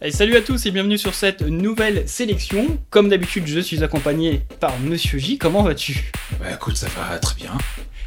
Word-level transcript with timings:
Et 0.00 0.12
salut 0.12 0.36
à 0.36 0.42
tous 0.42 0.64
et 0.64 0.70
bienvenue 0.70 0.96
sur 0.96 1.12
cette 1.12 1.42
nouvelle 1.42 2.08
sélection. 2.08 2.78
Comme 2.88 3.08
d'habitude, 3.08 3.48
je 3.48 3.58
suis 3.58 3.82
accompagné 3.82 4.42
par 4.60 4.78
Monsieur 4.78 5.18
J. 5.18 5.38
Comment 5.38 5.64
vas-tu? 5.64 6.12
Bah 6.38 6.52
écoute, 6.54 6.76
ça 6.76 6.86
va 6.86 7.18
très 7.18 7.34
bien. 7.34 7.50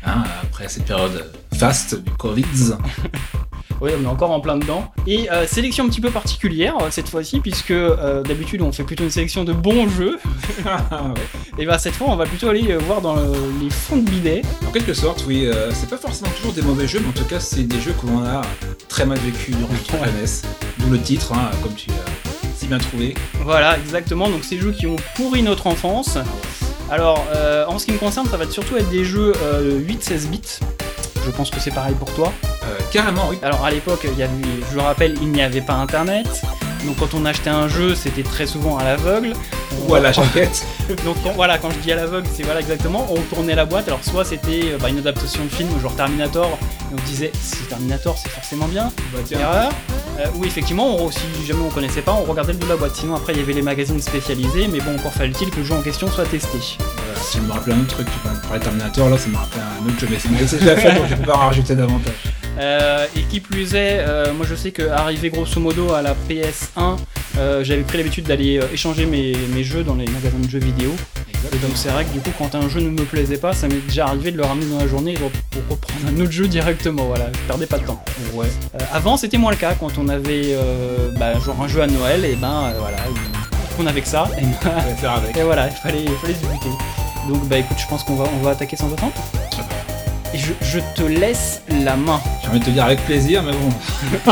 Hein, 0.06 0.24
après 0.42 0.70
cette 0.70 0.86
période 0.86 1.30
faste 1.54 2.02
du 2.02 2.12
Covid. 2.12 2.46
Oui, 3.82 3.92
on 4.00 4.04
est 4.04 4.08
encore 4.08 4.30
en 4.32 4.40
plein 4.40 4.58
dedans. 4.58 4.86
Et 5.08 5.32
euh, 5.32 5.48
sélection 5.48 5.86
un 5.86 5.90
petit 5.90 6.02
peu 6.02 6.12
particulière 6.12 6.76
euh, 6.82 6.88
cette 6.92 7.10
fois-ci, 7.10 7.40
puisque 7.40 7.72
euh, 7.72 8.22
d'habitude 8.22 8.62
on 8.62 8.72
fait 8.72 8.84
plutôt 8.84 9.04
une 9.04 9.10
sélection 9.10 9.44
de 9.44 9.54
bons 9.54 9.90
jeux. 9.90 10.20
Et 11.58 11.66
bah 11.66 11.80
cette 11.80 11.96
fois 11.96 12.08
on 12.10 12.16
va 12.16 12.26
plutôt 12.26 12.50
aller 12.50 12.76
voir 12.78 13.02
dans 13.02 13.16
le- 13.16 13.34
les 13.62 13.70
fonds 13.70 13.98
de 13.98 14.10
bidet. 14.10 14.42
En 14.68 14.72
quelque 14.72 14.94
sorte, 14.94 15.26
oui, 15.28 15.46
euh, 15.48 15.72
c'est 15.74 15.90
pas 15.90 15.98
forcément 15.98 16.30
toujours 16.38 16.54
des 16.54 16.62
mauvais 16.62 16.88
jeux, 16.88 17.00
mais 17.02 17.10
en 17.10 17.12
tout 17.12 17.26
cas, 17.26 17.40
c'est 17.40 17.64
des 17.64 17.80
jeux 17.82 17.94
qu'on 17.94 18.24
a 18.24 18.42
très 18.88 19.06
mal 19.06 19.18
vécu 19.20 19.52
durant 19.52 19.72
notre 19.74 20.06
jeunesse. 20.12 20.44
D'où 20.80 20.90
le 20.92 21.00
titre, 21.02 21.34
hein, 21.34 21.50
comme 21.64 21.74
tu 21.74 21.90
as 21.92 22.32
si 22.58 22.68
bien 22.68 22.78
trouvé. 22.78 23.16
Voilà, 23.44 23.78
exactement. 23.80 24.30
Donc 24.30 24.44
ces 24.44 24.60
jeux 24.60 24.72
qui 24.72 24.86
ont 24.86 24.96
pourri 25.16 25.42
notre 25.42 25.66
enfance. 25.68 26.18
Alors 26.92 27.26
euh, 27.34 27.66
en 27.68 27.80
ce 27.80 27.86
qui 27.86 27.92
me 27.94 27.98
concerne, 27.98 28.28
ça 28.28 28.38
va 28.38 28.48
surtout 28.50 28.78
être 28.78 28.90
des 28.90 29.04
jeux 29.06 29.34
euh, 29.42 29.80
8-16 29.80 30.28
bits. 30.28 30.42
Je 31.26 31.32
pense 31.32 31.50
que 31.50 31.60
c'est 31.60 31.72
pareil 31.74 31.96
pour 31.96 32.14
toi. 32.14 32.32
Euh, 32.64 32.78
carrément, 32.92 33.28
oui. 33.30 33.40
Alors 33.42 33.64
à 33.66 33.72
l'époque, 33.72 34.02
il 34.12 34.18
y 34.18 34.24
avait, 34.24 34.32
je 34.70 34.76
le 34.76 34.82
rappelle, 34.82 35.16
il 35.22 35.30
n'y 35.32 35.42
avait 35.42 35.62
pas 35.62 35.74
internet. 35.74 36.28
Donc 36.86 36.98
quand 36.98 37.14
on 37.14 37.26
achetait 37.26 37.52
un 37.52 37.68
jeu, 37.68 37.94
c'était 37.94 38.24
très 38.24 38.48
souvent 38.48 38.78
à 38.78 38.84
l'aveugle. 38.84 39.34
Ou 39.88 39.94
à 39.94 40.00
la 40.00 40.12
jaquette. 40.12 40.66
Donc 41.06 41.16
quand- 41.24 41.32
voilà, 41.34 41.60
quand 41.60 41.70
je 41.70 41.78
dis 41.78 41.92
à 41.92 41.96
l'aveugle, 41.96 42.28
c'est 42.36 42.42
voilà 42.44 42.60
exactement, 42.60 43.08
on 43.12 43.22
tournait 43.22 43.54
la 43.54 43.66
boîte. 43.66 43.88
Alors 43.88 44.04
soit 44.04 44.26
c'était 44.26 44.62
euh, 44.66 44.78
bah, 44.80 44.90
une 44.90 44.98
adaptation 44.98 45.44
de 45.44 45.50
film, 45.50 45.70
genre 45.80 45.96
Terminator, 45.96 46.48
et 46.92 46.96
on 46.96 46.98
se 46.98 47.04
disait 47.04 47.32
c'est 47.40 47.68
Terminator, 47.70 48.18
c'est 48.18 48.30
forcément 48.30 48.68
bien. 48.68 48.92
Bah. 49.14 49.20
Erreur. 49.32 49.70
Euh, 50.20 50.26
ou 50.38 50.46
effectivement, 50.46 50.98
on, 50.98 51.12
si 51.12 51.20
jamais 51.48 51.62
on 51.64 51.70
connaissait 51.70 52.02
pas, 52.02 52.14
on 52.14 52.24
regardait 52.24 52.54
le 52.54 52.58
bout 52.58 52.66
de 52.66 52.72
la 52.72 52.78
boîte. 52.78 52.96
Sinon 52.96 53.16
après 53.16 53.34
il 53.34 53.40
y 53.40 53.44
avait 53.44 53.54
les 53.54 53.62
magazines 53.62 54.02
spécialisés, 54.02 54.68
mais 54.68 54.80
bon, 54.80 54.96
encore 54.96 55.14
fallait-il 55.14 55.52
que 55.52 55.58
le 55.58 55.64
jeu 55.64 55.76
en 55.76 55.82
question 55.82 56.08
soit 56.10 56.26
testé. 56.26 56.58
Voilà, 56.80 57.20
si 57.22 57.38
je 57.38 57.44
me 57.44 57.52
rappelle 57.52 57.74
un 57.76 57.82
autre 57.82 57.94
truc, 57.96 58.08
tu 58.12 58.20
parlais 58.48 58.58
de 58.60 58.64
Terminator, 58.64 59.08
là, 59.10 59.18
ça 59.20 59.28
me 59.30 59.38
rappelle 59.38 59.62
un 59.62 59.88
autre 59.88 60.00
jeu, 60.00 60.08
mais 60.10 60.18
c'est 60.20 60.30
mais 60.30 60.48
c'est 60.48 60.58
déjà 60.58 60.76
fait, 60.76 60.94
donc 60.96 61.06
je 61.10 61.16
peux 61.16 61.24
pas 61.26 61.36
en 61.36 61.48
rajouter 61.48 61.76
davantage. 61.76 62.16
Euh, 62.62 63.06
et 63.16 63.22
qui 63.24 63.40
plus 63.40 63.74
est, 63.74 64.00
euh, 64.08 64.34
moi 64.34 64.46
je 64.48 64.54
sais 64.56 64.72
qu'arrivé 64.72 65.30
grosso 65.32 65.60
modo 65.60 65.94
à 65.94 66.02
la 66.04 66.14
PS1, 66.30 66.98
euh, 67.38 67.64
j'avais 67.64 67.82
pris 67.82 67.98
l'habitude 67.98 68.26
d'aller 68.26 68.60
échanger 68.72 69.06
mes, 69.08 69.34
mes 69.56 69.64
jeux 69.64 69.84
dans 69.84 69.96
les 69.96 70.06
magasins 70.06 70.38
de 70.40 70.50
jeux 70.50 70.60
vidéo. 70.60 70.92
Et 71.52 71.58
donc 71.58 71.72
c'est 71.74 71.90
vrai 71.90 72.06
que 72.06 72.12
du 72.12 72.20
coup 72.20 72.30
quand 72.38 72.54
un 72.54 72.70
jeu 72.70 72.82
ne 72.82 72.90
me 72.90 73.04
plaisait 73.04 73.38
pas, 73.38 73.54
ça 73.54 73.68
m'est 73.68 73.84
déjà 73.88 74.06
arrivé 74.08 74.32
de 74.32 74.38
le 74.38 74.44
ramener 74.44 74.68
dans 74.68 74.78
la 74.78 74.88
journée 74.88 75.16
pour 75.16 75.32
reprendre 75.72 76.06
un 76.16 76.22
autre 76.22 76.32
jeu 76.32 76.48
directement, 76.48 77.06
voilà, 77.06 77.26
je 77.34 77.40
perdais 77.48 77.66
pas 77.66 77.80
de 77.80 77.86
temps. 77.86 78.04
Ouais. 78.36 78.46
Avant 78.94 79.18
c'était 79.18 79.38
moins 79.40 79.52
le 79.52 79.58
cas, 79.58 79.74
quand 79.74 79.98
on 79.98 80.08
avait 80.08 80.56
bah, 81.18 81.40
genre 81.40 81.60
un 81.64 81.68
jeu 81.68 81.82
à 81.82 81.88
Noël, 81.88 82.24
et 82.26 82.36
ben 82.36 82.74
voilà, 82.80 82.98
il- 83.10 83.82
on 83.84 83.88
avait 83.88 84.02
que 84.02 84.08
ça, 84.08 84.30
et, 84.38 84.42
ben, 84.42 84.50
On 84.66 84.90
va 84.90 84.96
faire 84.96 85.12
avec. 85.14 85.36
et 85.36 85.42
voilà, 85.42 85.68
il 85.68 85.76
fallait, 85.78 86.04
il 86.04 86.16
fallait 86.18 86.34
se 86.36 86.42
buter. 86.46 86.70
Donc 87.30 87.48
bah 87.48 87.58
écoute, 87.58 87.78
je 87.80 87.88
pense 87.88 88.04
qu'on 88.04 88.16
va, 88.16 88.26
on 88.40 88.44
va 88.44 88.52
attaquer 88.52 88.76
sans 88.76 88.92
attendre. 88.94 89.14
Et 90.34 90.38
je, 90.38 90.54
je 90.62 90.80
te 90.96 91.04
laisse 91.04 91.62
la 91.84 91.96
main. 91.96 92.22
J'ai 92.42 92.50
envie 92.50 92.60
de 92.60 92.66
te 92.66 92.70
dire 92.70 92.86
avec 92.86 93.04
plaisir, 93.06 93.44
mais 93.44 93.52
bon. 93.52 94.32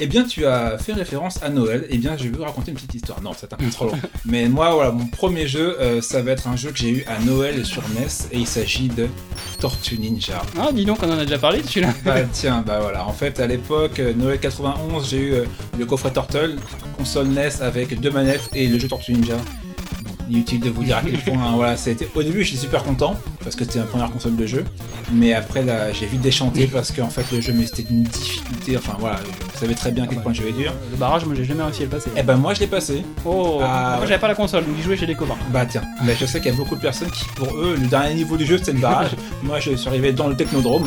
Eh 0.00 0.06
bien, 0.06 0.22
tu 0.22 0.46
as 0.46 0.78
fait 0.78 0.92
référence 0.92 1.42
à 1.42 1.48
Noël. 1.48 1.84
Eh 1.90 1.98
bien, 1.98 2.16
je 2.16 2.24
vais 2.24 2.28
vous 2.28 2.44
raconter 2.44 2.70
une 2.70 2.76
petite 2.76 2.94
histoire. 2.94 3.20
Non, 3.20 3.32
c'est 3.36 3.52
un 3.52 3.56
peu 3.56 3.68
trop 3.68 3.86
long. 3.86 3.98
Mais 4.24 4.48
moi, 4.48 4.72
voilà, 4.72 4.92
mon 4.92 5.06
premier 5.06 5.48
jeu, 5.48 5.76
euh, 5.80 6.00
ça 6.00 6.22
va 6.22 6.30
être 6.32 6.46
un 6.46 6.54
jeu 6.54 6.70
que 6.70 6.78
j'ai 6.78 6.90
eu 6.90 7.04
à 7.08 7.18
Noël 7.18 7.66
sur 7.66 7.82
NES, 7.88 8.06
et 8.30 8.38
il 8.38 8.46
s'agit 8.46 8.86
de 8.88 9.08
Tortue 9.58 9.98
Ninja. 9.98 10.40
Ah, 10.56 10.68
dis 10.72 10.84
donc, 10.84 11.02
on 11.02 11.10
en 11.10 11.18
a 11.18 11.24
déjà 11.24 11.38
parlé 11.38 11.62
de 11.62 11.66
celui-là. 11.66 11.92
Bah 12.04 12.22
tiens, 12.32 12.62
bah 12.64 12.78
voilà. 12.80 13.08
En 13.08 13.12
fait, 13.12 13.40
à 13.40 13.48
l'époque, 13.48 13.98
euh, 13.98 14.12
Noël 14.14 14.38
91, 14.38 15.10
j'ai 15.10 15.18
eu 15.18 15.32
euh, 15.32 15.44
le 15.76 15.84
coffret 15.84 16.12
Turtle, 16.12 16.56
console 16.96 17.26
NES 17.28 17.60
avec 17.60 17.98
deux 17.98 18.10
manettes 18.10 18.48
et 18.54 18.68
le 18.68 18.78
jeu 18.78 18.86
Tortue 18.86 19.14
Ninja. 19.14 19.36
Inutile 20.30 20.60
de 20.60 20.70
vous 20.70 20.84
dire 20.84 20.98
à 20.98 21.02
quel 21.02 21.18
point, 21.18 21.42
hein, 21.42 21.52
voilà, 21.54 21.74
été... 21.86 22.08
Au 22.14 22.22
début, 22.22 22.44
j'étais 22.44 22.58
super 22.60 22.82
content, 22.82 23.14
parce 23.42 23.56
que 23.56 23.64
c'était 23.64 23.78
ma 23.78 23.86
première 23.86 24.10
console 24.10 24.36
de 24.36 24.46
jeu. 24.46 24.64
Mais 25.12 25.32
après, 25.32 25.62
là, 25.62 25.92
j'ai 25.92 26.06
vite 26.06 26.20
déchanté, 26.20 26.66
parce 26.66 26.92
qu'en 26.92 27.08
fait, 27.08 27.24
le 27.34 27.40
jeu, 27.40 27.52
mais 27.54 27.66
c'était 27.66 27.84
d'une 27.84 28.02
difficulté. 28.02 28.76
Enfin, 28.76 28.94
voilà, 28.98 29.16
vous 29.16 29.58
savez 29.58 29.74
très 29.74 29.90
bien 29.90 30.04
à 30.04 30.06
quel 30.06 30.20
point 30.20 30.32
je 30.34 30.42
vais 30.42 30.52
dur. 30.52 30.72
Le 30.90 30.96
barrage, 30.96 31.24
moi 31.24 31.34
j'ai 31.34 31.44
jamais 31.44 31.62
réussi 31.62 31.82
à 31.82 31.84
le 31.86 31.90
passer. 31.90 32.10
Eh 32.16 32.22
ben, 32.22 32.36
moi, 32.36 32.52
je 32.54 32.60
l'ai 32.60 32.66
passé. 32.66 33.02
Oh, 33.24 33.60
Ah, 33.62 33.94
moi 33.98 34.06
j'avais 34.06 34.20
pas 34.20 34.28
la 34.28 34.34
console, 34.34 34.64
donc 34.66 34.76
j'y 34.76 34.82
jouais 34.82 34.96
chez 34.96 35.06
des 35.06 35.14
copains. 35.14 35.36
Bah 35.50 35.64
tiens, 35.64 35.82
bah, 36.04 36.12
je 36.18 36.26
sais 36.26 36.40
qu'il 36.40 36.50
y 36.50 36.54
a 36.54 36.56
beaucoup 36.56 36.76
de 36.76 36.80
personnes 36.80 37.10
qui, 37.10 37.24
pour 37.34 37.48
eux, 37.56 37.76
le 37.80 37.86
dernier 37.86 38.14
niveau 38.14 38.36
du 38.36 38.44
jeu, 38.44 38.58
c'était 38.58 38.72
le 38.72 38.80
barrage. 38.80 39.10
Moi, 39.42 39.60
je 39.60 39.74
suis 39.76 39.88
arrivé 39.88 40.12
dans 40.12 40.26
le 40.28 40.36
technodrome. 40.36 40.86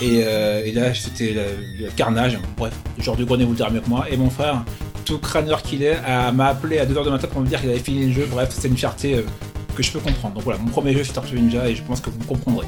Et, 0.00 0.22
euh, 0.24 0.62
et 0.64 0.72
là, 0.72 0.92
c'était 0.94 1.32
le, 1.32 1.84
le 1.84 1.90
carnage. 1.94 2.38
Bref, 2.56 2.72
le 2.98 3.02
genre 3.04 3.16
de 3.16 3.24
grenouille 3.24 3.44
vous 3.46 3.52
le 3.52 3.56
dira 3.56 3.70
mieux 3.70 3.80
que 3.80 3.88
moi. 3.88 4.06
Et 4.10 4.16
mon 4.16 4.30
frère, 4.30 4.64
tout 5.04 5.18
crâneur 5.18 5.62
qu'il 5.62 5.82
est, 5.82 6.00
m'a 6.32 6.46
appelé 6.46 6.78
à 6.78 6.86
2h 6.86 7.04
de 7.04 7.10
matin 7.10 7.28
pour 7.28 7.40
me 7.40 7.46
dire 7.46 7.60
qu'il 7.60 7.70
avait 7.70 7.78
fini 7.78 8.06
le 8.06 8.12
jeu. 8.12 8.26
Bref, 8.30 8.50
c'est 8.52 8.68
une 8.68 8.76
fierté 8.76 9.16
euh, 9.16 9.22
que 9.76 9.82
je 9.82 9.92
peux 9.92 10.00
comprendre. 10.00 10.34
Donc 10.34 10.44
voilà, 10.44 10.58
mon 10.58 10.70
premier 10.70 10.92
jeu, 10.92 11.04
c'est 11.04 11.12
Tortue 11.12 11.38
Ninja 11.38 11.68
et 11.68 11.74
je 11.74 11.82
pense 11.82 12.00
que 12.00 12.10
vous 12.10 12.18
me 12.18 12.24
comprendrez. 12.24 12.66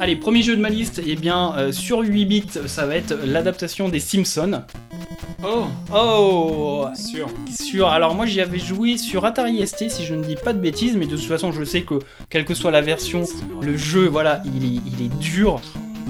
Allez, 0.00 0.16
premier 0.16 0.42
jeu 0.42 0.56
de 0.56 0.60
ma 0.60 0.68
liste, 0.68 1.00
et 1.06 1.14
bien 1.14 1.54
euh, 1.56 1.70
sur 1.70 2.00
8 2.00 2.24
bits, 2.24 2.46
ça 2.66 2.86
va 2.86 2.96
être 2.96 3.14
l'adaptation 3.24 3.88
des 3.88 4.00
Simpsons. 4.00 4.62
Oh, 5.44 5.66
Oh 5.92 6.86
sûr. 6.94 7.28
Sur, 7.50 7.88
alors 7.88 8.14
moi 8.14 8.26
j'y 8.26 8.40
avais 8.40 8.58
joué 8.58 8.96
sur 8.96 9.24
Atari 9.24 9.66
ST 9.66 9.88
si 9.90 10.04
je 10.04 10.14
ne 10.14 10.24
dis 10.24 10.36
pas 10.36 10.52
de 10.52 10.58
bêtises, 10.58 10.96
mais 10.96 11.06
de 11.06 11.16
toute 11.16 11.26
façon 11.26 11.52
je 11.52 11.64
sais 11.64 11.82
que 11.82 11.94
quelle 12.30 12.44
que 12.44 12.54
soit 12.54 12.70
la 12.70 12.80
version, 12.80 13.24
le 13.60 13.76
jeu 13.76 14.06
voilà, 14.06 14.42
il 14.44 14.64
est, 14.64 14.80
il 14.86 15.06
est 15.06 15.18
dur. 15.18 15.60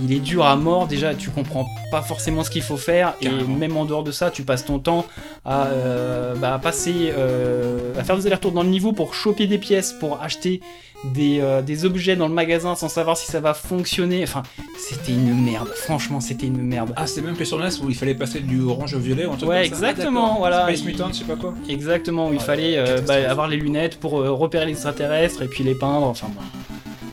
Il 0.00 0.12
est 0.12 0.20
dur 0.20 0.44
à 0.44 0.56
mort, 0.56 0.86
déjà 0.86 1.14
tu 1.14 1.30
comprends 1.30 1.66
pas 1.90 2.02
forcément 2.02 2.42
ce 2.44 2.50
qu'il 2.50 2.62
faut 2.62 2.76
faire, 2.76 3.14
et 3.20 3.28
même 3.28 3.76
en 3.76 3.84
dehors 3.84 4.02
de 4.02 4.10
ça, 4.12 4.30
tu 4.30 4.42
passes 4.42 4.64
ton 4.64 4.78
temps 4.78 5.06
à, 5.44 5.66
euh, 5.66 6.34
bah, 6.34 6.54
à 6.54 6.58
passer, 6.58 7.12
euh, 7.16 7.92
à 7.98 8.02
faire 8.04 8.16
des 8.16 8.26
allers-retours 8.26 8.52
dans 8.52 8.62
le 8.62 8.68
niveau 8.70 8.92
pour 8.92 9.14
choper 9.14 9.46
des 9.46 9.58
pièces, 9.58 9.92
pour 9.92 10.20
acheter 10.22 10.60
des, 11.04 11.40
euh, 11.40 11.62
des 11.62 11.84
objets 11.84 12.14
dans 12.16 12.28
le 12.28 12.34
magasin 12.34 12.74
sans 12.76 12.88
savoir 12.88 13.16
si 13.16 13.26
ça 13.26 13.40
va 13.40 13.54
fonctionner. 13.54 14.22
Enfin, 14.22 14.42
c'était 14.78 15.12
une 15.12 15.34
merde, 15.44 15.68
franchement 15.68 16.20
c'était 16.20 16.46
une 16.46 16.62
merde. 16.62 16.92
Ah, 16.96 17.06
c'est 17.08 17.20
même 17.22 17.36
que 17.36 17.44
sur 17.44 17.58
NES 17.58 17.70
où 17.82 17.90
il 17.90 17.96
fallait 17.96 18.14
passer 18.14 18.40
du 18.40 18.60
orange 18.62 18.94
au 18.94 18.98
violet 19.00 19.24
un 19.24 19.34
truc 19.36 19.48
Ouais, 19.50 19.68
comme 19.68 19.78
ça. 19.78 19.86
Ah, 19.86 19.90
exactement, 19.90 20.22
d'accord. 20.22 20.38
voilà. 20.38 20.62
Space 20.68 20.84
Mutant, 20.84 21.08
je 21.08 21.14
sais 21.18 21.24
pas 21.24 21.36
quoi. 21.36 21.54
Exactement, 21.68 22.28
où 22.28 22.32
il 22.32 22.38
Ouais, 22.38 22.44
fallait 22.44 22.78
euh, 22.78 23.00
bah, 23.06 23.14
avoir 23.28 23.48
les 23.48 23.56
lunettes 23.56 23.98
pour 23.98 24.20
euh, 24.20 24.30
repérer 24.30 24.64
les 24.66 24.72
extraterrestres 24.72 25.42
et 25.42 25.48
puis 25.48 25.64
les 25.64 25.74
peindre, 25.74 26.06
enfin 26.06 26.28
bon. 26.34 26.40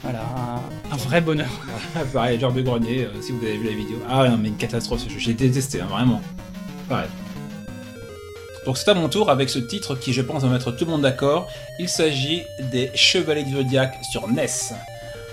Voilà, 0.04 0.20
un, 0.22 0.94
un 0.94 0.98
vrai 0.98 1.20
bonheur. 1.20 1.50
Pareil, 2.14 2.40
genre 2.40 2.54
de 2.54 2.62
grenier, 2.62 3.06
euh, 3.06 3.22
si 3.22 3.32
vous 3.32 3.44
avez 3.44 3.58
vu 3.58 3.66
la 3.66 3.76
vidéo. 3.76 3.98
Ah 4.10 4.22
ouais, 4.22 4.30
non, 4.30 4.38
mais 4.38 4.50
une 4.50 4.58
catastrophe 4.58 5.02
ce 5.02 5.10
jeu, 5.10 5.20
j'ai 5.20 5.34
détesté, 5.34 5.82
hein, 5.82 5.88
vraiment. 5.90 6.22
Pareil. 6.88 7.10
Donc 8.66 8.78
c'est 8.78 8.90
à 8.90 8.94
mon 8.94 9.10
tour 9.10 9.30
avec 9.30 9.50
ce 9.50 9.60
titre 9.60 9.96
qui, 9.96 10.14
je 10.14 10.22
pense, 10.22 10.44
va 10.44 10.50
mettre 10.50 10.72
tout 10.72 10.86
le 10.86 10.92
monde 10.92 11.02
d'accord. 11.02 11.48
Il 11.80 11.90
s'agit 11.90 12.44
des 12.72 12.92
Chevaliers 12.94 13.44
du 13.44 13.54
Zodiac 13.54 13.96
sur 14.12 14.28
NES. 14.28 14.48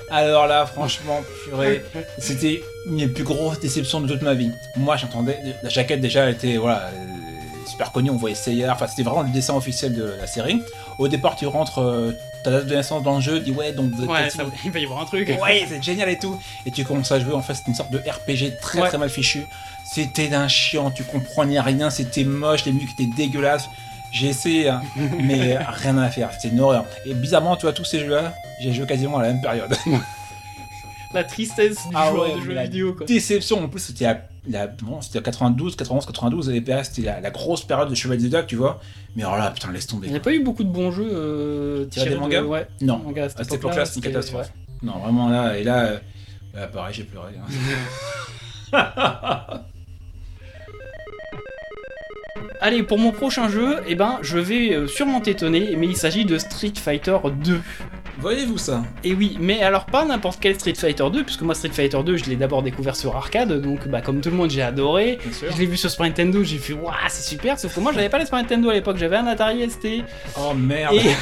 Alors 0.09 0.47
là, 0.47 0.67
franchement, 0.67 1.21
purée, 1.45 1.85
c'était 2.19 2.63
une 2.87 2.99
des 2.99 3.09
plus 3.09 3.25
grosses 3.25 3.59
déceptions 3.59 4.01
de 4.01 4.07
toute 4.07 4.23
ma 4.23 4.35
vie. 4.35 4.51
Moi, 4.77 4.97
j'entendais, 4.97 5.39
la 5.63 5.69
jaquette 5.69 6.01
déjà, 6.01 6.25
elle 6.25 6.35
était, 6.35 6.57
voilà, 6.57 6.91
super 7.69 7.93
connue, 7.93 8.11
on 8.11 8.17
voyait 8.17 8.35
Seiya, 8.37 8.73
enfin, 8.73 8.87
c'était 8.87 9.03
vraiment 9.03 9.23
le 9.23 9.31
dessin 9.31 9.55
officiel 9.55 9.95
de 9.95 10.15
la 10.19 10.27
série. 10.27 10.63
Au 10.99 11.09
départ, 11.09 11.37
tu 11.37 11.47
rentres 11.47 11.81
euh, 11.81 12.13
ta 12.45 12.51
date 12.51 12.67
de 12.67 12.75
naissance 12.75 13.03
dans 13.03 13.17
le 13.17 13.21
jeu, 13.21 13.41
dis 13.41 13.51
ouais, 13.53 13.73
donc 13.73 13.93
Ouais, 14.09 14.31
ça- 14.31 14.45
il 14.65 14.71
va 14.71 14.79
y 14.79 14.85
avoir 14.85 15.01
un 15.03 15.05
truc. 15.05 15.29
Ouais, 15.43 15.67
c'est 15.69 15.83
génial 15.83 16.09
et 16.09 16.19
tout. 16.19 16.39
Et 16.65 16.71
tu 16.71 16.85
commences 16.85 17.13
à 17.13 17.21
jouer, 17.21 17.35
en 17.35 17.43
fait, 17.43 17.55
c'est 17.55 17.67
une 17.69 17.75
sorte 17.75 17.91
de 17.91 17.99
RPG 17.99 18.59
très 18.61 18.81
Ouais. 18.81 18.89
très 18.89 18.99
mal 18.99 19.11
fichu. 19.11 19.47
C'était 19.85 20.29
d'un 20.29 20.49
chiant, 20.49 20.91
tu 20.91 21.05
comprenais 21.05 21.61
rien, 21.61 21.91
c'était 21.91 22.25
moche, 22.25 22.65
les 22.65 22.73
musiques 22.73 22.91
étaient 22.99 23.11
dégueulasses. 23.15 23.69
J'ai 24.13 24.29
essayé, 24.29 24.69
hein, 24.69 24.83
mais 25.21 25.59
rien 25.59 25.99
à 25.99 26.09
faire, 26.11 26.31
c'était 26.33 26.49
une 26.55 26.61
horreur. 26.61 26.85
Et 27.05 27.15
bizarrement, 27.15 27.57
tu 27.57 27.63
vois, 27.63 27.73
tous 27.73 27.85
ces 27.85 28.01
jeux-là, 28.01 28.33
j'ai 28.61 28.73
joué 28.73 28.87
quasiment 28.87 29.19
à 29.19 29.23
la 29.23 29.29
même 29.33 29.41
période. 29.43 29.75
La 31.15 31.25
tristesse 31.25 31.77
du 31.89 31.95
Ah 31.95 32.11
joueur 32.11 32.29
ouais, 32.35 32.41
de 32.41 32.45
jeux 32.45 32.61
vidéo 32.61 32.93
quoi. 32.95 33.07
Déception, 33.07 33.63
en 33.65 33.69
plus, 33.69 33.81
c'était 33.81 34.07
à, 34.07 34.21
la, 34.49 34.67
bon, 34.67 35.01
c'était 35.01 35.19
à 35.19 35.23
92, 35.23 35.77
91, 35.77 36.07
92, 36.07 36.51
et 36.51 36.61
PS, 36.61 36.91
c'était 36.93 37.03
la, 37.07 37.21
la 37.21 37.31
grosse 37.31 37.65
période 37.65 37.89
de 37.89 37.95
Chevalier 37.95 38.19
du 38.19 38.25
Zodiac, 38.25 38.47
tu 38.47 38.57
vois. 38.57 38.81
Mais 39.17 39.23
alors 39.23 39.37
là, 39.37 39.51
putain, 39.51 39.73
laisse 39.73 39.87
tomber. 39.87 40.07
Il 40.07 40.11
n'y 40.11 40.17
a 40.17 40.21
pas 40.21 40.33
eu 40.33 40.43
beaucoup 40.43 40.65
de 40.65 40.69
bons 40.71 40.91
jeux 40.93 41.09
euh, 41.11 41.85
Tirés 41.87 42.11
des 42.11 42.15
de- 42.15 42.21
mangas? 42.21 42.43
Ouais, 42.43 42.67
Non, 42.81 42.99
mangas 42.99 43.25
à 43.25 43.29
cette 43.31 43.39
cette 43.45 43.55
époque-là, 43.55 43.85
c'était 43.87 44.09
une 44.09 44.15
catastrophe. 44.15 44.53
Non, 44.83 44.99
vraiment 44.99 45.29
là, 45.29 45.57
et 45.59 45.65
là, 45.65 45.85
euh, 45.85 45.99
bah, 46.55 46.67
pareil, 46.69 46.95
j'ai 46.95 47.05
pleuré. 47.05 47.33
hein. 47.39 47.47
Allez, 52.61 52.83
pour 52.83 52.99
mon 52.99 53.13
prochain 53.13 53.49
jeu, 53.49 53.77
eh 53.87 53.95
ben, 53.95 54.19
je 54.23 54.39
vais 54.39 54.73
euh, 54.75 54.87
sûrement 54.87 55.21
t'étonner, 55.21 55.77
mais 55.77 55.87
il 55.87 55.97
s'agit 55.97 56.25
de 56.25 56.39
Street 56.39 56.73
Fighter 56.75 57.17
2. 57.45 57.61
Voyez-vous 58.19 58.57
ça 58.59 58.83
Et 59.05 59.13
oui, 59.15 59.37
mais 59.41 59.63
alors 59.63 59.85
pas 59.87 60.05
n'importe 60.05 60.39
quel 60.41 60.55
Street 60.55 60.75
Fighter 60.75 61.05
2, 61.13 61.23
puisque 61.25 61.43
moi 61.43 61.55
Street 61.55 61.69
Fighter 61.73 62.03
2, 62.03 62.17
je 62.17 62.25
l'ai 62.25 62.37
d'abord 62.37 62.63
découvert 62.63 62.97
sur 62.97 63.15
arcade, 63.15 63.61
donc 63.61 63.87
bah, 63.89 64.01
comme 64.01 64.21
tout 64.21 64.31
le 64.31 64.37
monde, 64.37 64.51
j'ai 64.51 64.63
adoré. 64.63 65.19
Bien 65.23 65.33
sûr. 65.33 65.53
Je 65.53 65.59
l'ai 65.59 65.67
vu 65.67 65.77
sur 65.77 65.91
Super 65.91 66.07
Nintendo, 66.07 66.43
j'ai 66.43 66.59
fait 66.59 66.73
waouh, 66.73 66.93
c'est 67.09 67.29
super, 67.29 67.59
sauf 67.59 67.75
que 67.75 67.81
moi 67.81 67.93
j'avais 67.93 68.09
pas 68.09 68.19
la 68.19 68.25
Super 68.25 68.41
Nintendo 68.41 68.71
à 68.71 68.75
l'époque, 68.75 68.97
j'avais 68.97 69.17
un 69.17 69.27
Atari 69.27 69.69
ST. 69.71 69.87
Oh 70.39 70.55
merde 70.55 70.95
Et, 70.95 71.01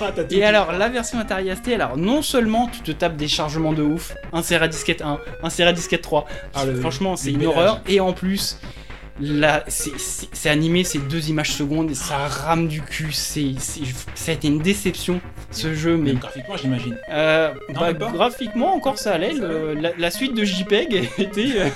Ah, 0.00 0.12
Et 0.30 0.44
alors, 0.44 0.70
la 0.72 0.88
version 0.88 1.18
Atari 1.18 1.48
ST, 1.56 1.72
alors 1.72 1.96
non 1.96 2.22
seulement 2.22 2.68
tu 2.68 2.80
te 2.82 2.92
tapes 2.92 3.16
des 3.16 3.26
chargements 3.26 3.72
de 3.72 3.82
ouf, 3.82 4.14
insert 4.32 4.62
à 4.62 4.68
disquette 4.68 5.02
1, 5.02 5.18
insert 5.42 5.66
à 5.66 5.72
disquette 5.72 6.02
3, 6.02 6.24
Ah, 6.54 6.64
le- 6.66 6.76
franchement 6.76 7.16
c'est 7.16 7.30
une 7.32 7.44
horreur, 7.46 7.80
et 7.88 7.98
en 7.98 8.12
plus, 8.12 8.58
là, 9.20 9.64
c'est- 9.68 10.48
animé, 10.48 10.84
c'est 10.84 10.98
deux 11.08 11.28
images 11.28 11.52
secondes, 11.52 11.90
et 11.90 11.94
ça 11.94 12.16
rame 12.28 12.68
du 12.68 12.80
cul, 12.82 13.12
c'est 13.12 13.52
ça 14.14 14.30
a 14.32 14.34
été 14.34 14.48
une 14.48 14.60
déception 14.60 15.20
ce 15.50 15.74
jeu, 15.74 15.96
mais 15.96 16.10
Même 16.12 16.18
graphiquement, 16.20 16.56
j'imagine. 16.56 16.96
euh, 17.12 17.52
bah, 17.74 17.92
graphiquement 17.92 18.74
encore 18.74 18.98
ça 18.98 19.12
allait, 19.14 19.32
le- 19.34 19.74
la, 19.74 19.90
la 19.98 20.10
suite 20.10 20.34
de 20.34 20.44
JPEG 20.44 21.10
était, 21.18 21.48
euh, 21.56 21.68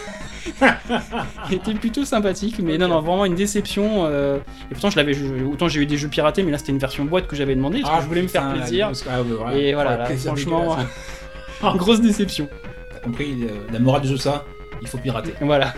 était 1.50 1.75
plutôt 1.75 2.05
sympathique, 2.05 2.56
mais 2.62 2.79
non, 2.79 2.89
non, 2.89 3.00
vraiment 3.00 3.25
une 3.25 3.35
déception, 3.35 4.06
euh, 4.06 4.39
et 4.71 4.75
pourtant 4.75 4.91
je 4.91 4.97
l'avais, 4.97 5.15
autant 5.44 5.69
j'ai 5.69 5.81
eu 5.81 5.87
des 5.87 5.97
jeux 5.97 6.09
piratés, 6.09 6.43
mais 6.43 6.50
là 6.53 6.59
c'était 6.59 6.73
une 6.73 6.79
version 6.79 7.05
boîte 7.05 7.27
que 7.27 7.37
j'avais 7.37 7.55
demandé, 7.55 7.81
parce 7.83 7.97
que 7.97 8.03
je 8.03 8.09
voulais 8.09 8.23
me 8.23 8.29
faire 8.29 8.53
plaisir. 8.53 8.91
ah, 9.11 9.23
ouais. 9.23 9.61
Et 9.62 9.75
voilà, 9.75 9.97
là, 9.99 10.06
franchement, 10.17 10.77
grosse 11.77 12.00
déception. 12.00 12.49
T'as 12.93 12.99
compris 13.00 13.37
la 13.73 13.79
morale 13.79 14.03
de 14.03 14.09
tout 14.09 14.17
ça 14.19 14.44
Il 14.81 14.89
faut 14.89 14.99
pirater. 14.99 15.33
Voilà. 15.41 15.75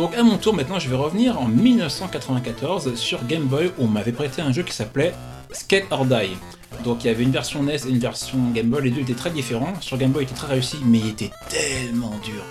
Donc 0.00 0.14
à 0.16 0.22
mon 0.22 0.38
tour 0.38 0.54
maintenant, 0.54 0.78
je 0.78 0.88
vais 0.88 0.96
revenir 0.96 1.38
en 1.38 1.46
1994 1.46 2.94
sur 2.94 3.22
Game 3.26 3.44
Boy 3.44 3.70
où 3.78 3.84
on 3.84 3.86
m'avait 3.86 4.12
prêté 4.12 4.40
un 4.40 4.50
jeu 4.50 4.62
qui 4.62 4.72
s'appelait 4.72 5.12
Skate 5.52 5.84
or 5.90 6.06
Die. 6.06 6.30
Donc 6.84 7.04
il 7.04 7.08
y 7.08 7.10
avait 7.10 7.22
une 7.22 7.30
version 7.32 7.62
NES 7.62 7.74
et 7.86 7.90
une 7.90 7.98
version 7.98 8.38
Game 8.54 8.68
Boy, 8.70 8.84
les 8.84 8.90
deux 8.92 9.02
étaient 9.02 9.12
très 9.12 9.28
différents. 9.28 9.74
Sur 9.82 9.98
Game 9.98 10.10
Boy, 10.10 10.22
il 10.22 10.26
était 10.26 10.34
très 10.34 10.46
réussi, 10.54 10.78
mais 10.86 10.98
il 11.00 11.08
était 11.08 11.30
tellement 11.50 12.14
dur. 12.24 12.42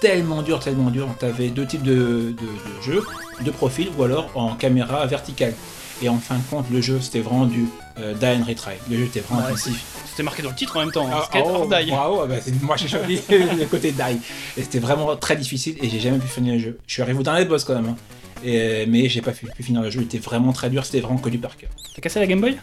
Tellement 0.00 0.42
dur, 0.42 0.58
tellement 0.58 0.90
dur. 0.90 1.06
T'avais 1.20 1.48
deux 1.50 1.64
types 1.64 1.84
de, 1.84 1.94
de- 1.94 2.32
de 2.32 2.82
jeux, 2.82 3.04
de 3.40 3.50
profil 3.52 3.88
ou 3.96 4.02
alors 4.02 4.28
en 4.34 4.56
caméra 4.56 5.06
verticale. 5.06 5.54
Et 6.02 6.08
en 6.08 6.18
fin 6.18 6.34
de 6.38 6.42
compte, 6.50 6.66
le 6.72 6.80
jeu 6.80 6.98
c'était 7.00 7.20
vraiment 7.20 7.46
du 7.46 7.66
euh, 8.00 8.14
die 8.14 8.26
and 8.26 8.44
retry. 8.48 8.72
Le 8.90 8.96
jeu 8.98 9.04
était 9.04 9.20
vraiment 9.20 9.42
Ouais, 9.42 9.52
intensif. 9.52 9.84
C'était 10.16 10.24
marqué 10.24 10.42
dans 10.42 10.48
le 10.48 10.54
titre 10.56 10.74
en 10.78 10.80
même 10.80 10.92
temps. 10.92 11.06
hein, 11.08 11.18
Ah, 11.20 11.24
Skate 11.26 11.44
oh, 11.46 11.50
or 11.56 11.68
Die. 11.68 11.90
Bravo, 11.90 12.20
ah 12.22 12.26
bah, 12.26 12.36
c'est- 12.40 12.62
moi 12.62 12.74
j'ai 12.78 12.88
choisi 12.88 13.20
le 13.28 13.66
côté 13.66 13.92
die. 13.92 14.18
Et 14.56 14.62
c'était 14.62 14.78
vraiment 14.78 15.14
très 15.14 15.36
difficile 15.36 15.76
et 15.82 15.90
j'ai 15.90 16.00
jamais 16.00 16.16
pu 16.16 16.26
finir 16.26 16.54
le 16.54 16.58
jeu. 16.58 16.78
Je 16.86 16.92
suis 16.94 17.02
arrivé 17.02 17.18
au 17.18 17.22
dernier 17.22 17.44
boss 17.44 17.64
quand 17.64 17.74
même. 17.74 17.90
hein. 17.90 17.96
Et, 18.42 18.58
euh, 18.58 18.84
mais 18.88 19.10
j'ai 19.10 19.20
pas 19.20 19.32
pu, 19.32 19.44
pu 19.44 19.62
finir 19.62 19.82
le 19.82 19.90
jeu, 19.90 20.00
il 20.00 20.04
était 20.04 20.16
vraiment 20.16 20.54
très 20.54 20.70
dur, 20.70 20.86
c'était 20.86 21.00
vraiment 21.00 21.18
connu 21.18 21.36
par 21.36 21.54
cœur. 21.58 21.68
T'as 21.94 22.00
cassé 22.00 22.18
la 22.18 22.26
Game 22.26 22.40
Boy? 22.40 22.56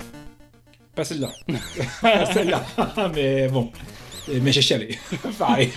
Pas 0.95 1.03
celle-là. 1.03 1.29
Pas 2.01 2.25
celle-là. 2.33 2.65
mais 3.13 3.47
bon. 3.49 3.71
Mais 4.41 4.51
j'ai 4.51 4.61
chialé. 4.63 4.97
Pareil. 5.37 5.69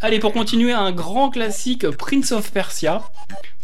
Allez, 0.00 0.20
pour 0.20 0.32
continuer, 0.32 0.72
un 0.72 0.92
grand 0.92 1.30
classique, 1.30 1.90
Prince 1.90 2.30
of 2.30 2.52
Persia. 2.52 3.02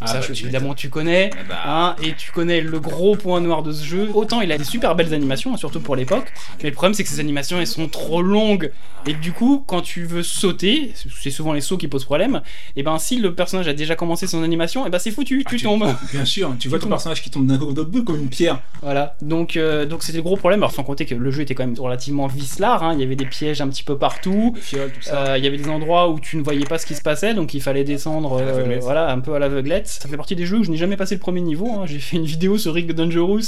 Ah, 0.04 0.06
ça, 0.06 0.14
bah, 0.20 0.24
je- 0.28 0.32
tu 0.32 0.42
évidemment, 0.44 0.74
tu 0.74 0.88
connais. 0.88 1.26
m'étonnes. 1.26 1.40
Bah, 1.48 1.56
hein, 1.66 1.96
et 2.02 2.14
tu 2.14 2.32
connais 2.32 2.60
le 2.60 2.80
gros 2.80 3.16
point 3.16 3.40
noir 3.40 3.62
de 3.62 3.72
ce 3.72 3.84
jeu. 3.84 4.08
Autant 4.14 4.40
il 4.40 4.50
a 4.52 4.58
des 4.58 4.64
super 4.64 4.94
belles 4.94 5.14
animations, 5.14 5.54
hein, 5.54 5.56
surtout 5.56 5.80
pour 5.80 5.96
l'époque. 5.96 6.32
Mais 6.62 6.70
le 6.70 6.74
problème, 6.74 6.94
c'est 6.94 7.02
que 7.04 7.08
ces 7.10 7.20
animations, 7.20 7.60
elles 7.60 7.66
sont 7.66 7.88
trop 7.88 8.22
longues. 8.22 8.70
Et 9.06 9.14
du 9.14 9.32
coup, 9.32 9.64
quand 9.66 9.80
tu 9.82 10.04
veux 10.04 10.22
sauter, 10.22 10.92
c'est 11.20 11.30
souvent 11.30 11.52
les 11.52 11.60
sauts 11.60 11.76
qui 11.76 11.88
posent 11.88 12.04
problème. 12.04 12.40
Et 12.76 12.82
ben, 12.84 12.98
si 12.98 13.18
le 13.18 13.34
personnage 13.34 13.66
a 13.66 13.72
déjà 13.74 13.96
commencé 13.96 14.26
son 14.28 14.42
animation, 14.44 14.86
et 14.86 14.90
ben 14.90 14.98
c'est 15.00 15.10
foutu, 15.10 15.42
Ah, 15.44 15.50
tu 15.50 15.56
tu- 15.56 15.64
tombes. 15.64 15.88
Bien 16.12 16.24
sûr, 16.24 16.54
tu 16.58 16.68
vois 16.68 16.78
ton 16.78 16.82
tombes. 16.84 16.90
personnage 16.92 17.20
qui 17.22 17.30
tombe 17.30 17.46
d'un 17.46 17.58
coup 17.58 17.72
d'un 17.72 17.84
comme 18.04 18.20
une 18.20 18.28
pierre. 18.28 18.60
Voilà, 18.80 19.16
donc 19.20 19.56
euh, 19.56 19.86
donc 19.86 20.02
c'était 20.04 20.18
le 20.18 20.22
gros 20.22 20.36
problème. 20.36 20.60
Alors 20.60 20.72
sans 20.72 20.84
compter 20.84 21.04
que 21.04 21.14
le 21.16 21.30
jeu 21.32 21.42
était 21.42 21.54
quand 21.54 21.66
même 21.66 21.76
relativement 21.78 22.26
vicelard, 22.28 22.82
hein. 22.84 22.92
il 22.94 23.00
y 23.00 23.02
avait 23.02 23.16
des 23.16 23.26
pièges 23.26 23.60
un 23.60 23.68
petit 23.68 23.82
peu 23.82 23.98
partout. 23.98 24.52
Les 24.54 24.60
fioles, 24.60 24.92
tout 24.92 25.02
ça. 25.02 25.30
Euh, 25.32 25.38
Il 25.38 25.44
y 25.44 25.48
avait 25.48 25.56
des 25.56 25.68
endroits 25.68 26.08
où 26.10 26.20
tu 26.20 26.36
ne 26.36 26.42
voyais 26.42 26.64
pas 26.64 26.78
ce 26.78 26.86
qui 26.86 26.94
se 26.94 27.02
passait, 27.02 27.34
donc 27.34 27.54
il 27.54 27.60
fallait 27.62 27.82
descendre, 27.84 28.38
euh, 28.40 28.78
voilà, 28.80 29.10
un 29.10 29.18
peu 29.20 29.34
à 29.34 29.38
l'aveuglette. 29.40 29.91
Ça 30.00 30.08
fait 30.08 30.16
partie 30.16 30.34
des 30.36 30.46
jeux 30.46 30.58
où 30.58 30.64
je 30.64 30.70
n'ai 30.70 30.76
jamais 30.76 30.96
passé 30.96 31.14
le 31.14 31.20
premier 31.20 31.40
niveau. 31.40 31.70
hein. 31.78 31.86
J'ai 31.86 31.98
fait 31.98 32.16
une 32.16 32.24
vidéo 32.24 32.58
sur 32.58 32.74
Rig 32.74 32.90
Dangerous, 32.92 33.40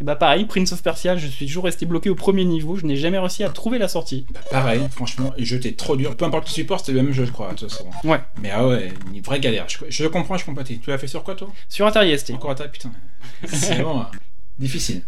et 0.00 0.04
bah 0.04 0.16
pareil, 0.16 0.44
Prince 0.46 0.72
of 0.72 0.82
Persia, 0.82 1.16
je 1.16 1.26
suis 1.26 1.46
toujours 1.46 1.64
resté 1.64 1.86
bloqué 1.86 2.10
au 2.10 2.14
premier 2.14 2.44
niveau. 2.44 2.76
Je 2.76 2.86
n'ai 2.86 2.96
jamais 2.96 3.18
réussi 3.18 3.44
à 3.44 3.48
trouver 3.50 3.78
la 3.78 3.88
sortie. 3.88 4.26
Bah, 4.32 4.40
pareil, 4.50 4.80
franchement, 4.90 5.32
le 5.36 5.44
jeu 5.44 5.56
était 5.56 5.72
trop 5.72 5.96
dur. 5.96 6.16
Peu 6.16 6.24
importe 6.24 6.46
le 6.48 6.52
support, 6.52 6.80
c'était 6.80 6.92
le 6.92 7.02
même 7.02 7.12
jeu, 7.12 7.24
je 7.26 7.32
crois, 7.32 7.52
de 7.52 7.58
toute 7.58 7.70
façon. 7.70 7.86
Ouais. 8.04 8.20
Mais 8.42 8.50
ah 8.50 8.66
ouais, 8.66 8.92
une 9.14 9.20
vraie 9.22 9.40
galère. 9.40 9.66
Je, 9.68 9.78
je 9.88 10.06
comprends, 10.06 10.36
je 10.36 10.44
compatis. 10.44 10.78
Tu 10.78 10.90
l'as 10.90 10.98
fait 10.98 11.06
sur 11.06 11.22
quoi, 11.22 11.34
toi? 11.34 11.48
Sur 11.68 11.86
Atari 11.86 12.18
ST. 12.18 12.30
Encore 12.30 12.54
ta 12.54 12.66
putain. 12.68 12.90
C'est 13.46 13.74
vraiment 13.74 14.00
euh, 14.00 14.16
difficile. 14.58 15.02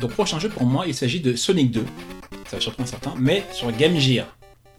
Donc, 0.00 0.10
prochain 0.12 0.38
jeu 0.38 0.48
pour 0.48 0.64
moi, 0.66 0.84
il 0.86 0.94
s'agit 0.94 1.20
de 1.20 1.34
Sonic 1.36 1.70
2. 1.70 1.84
Ça 2.46 2.56
va 2.56 2.60
surprendre 2.60 2.88
certains, 2.88 3.14
mais 3.18 3.44
sur 3.52 3.70
Game 3.72 3.96
Gear. 3.98 4.26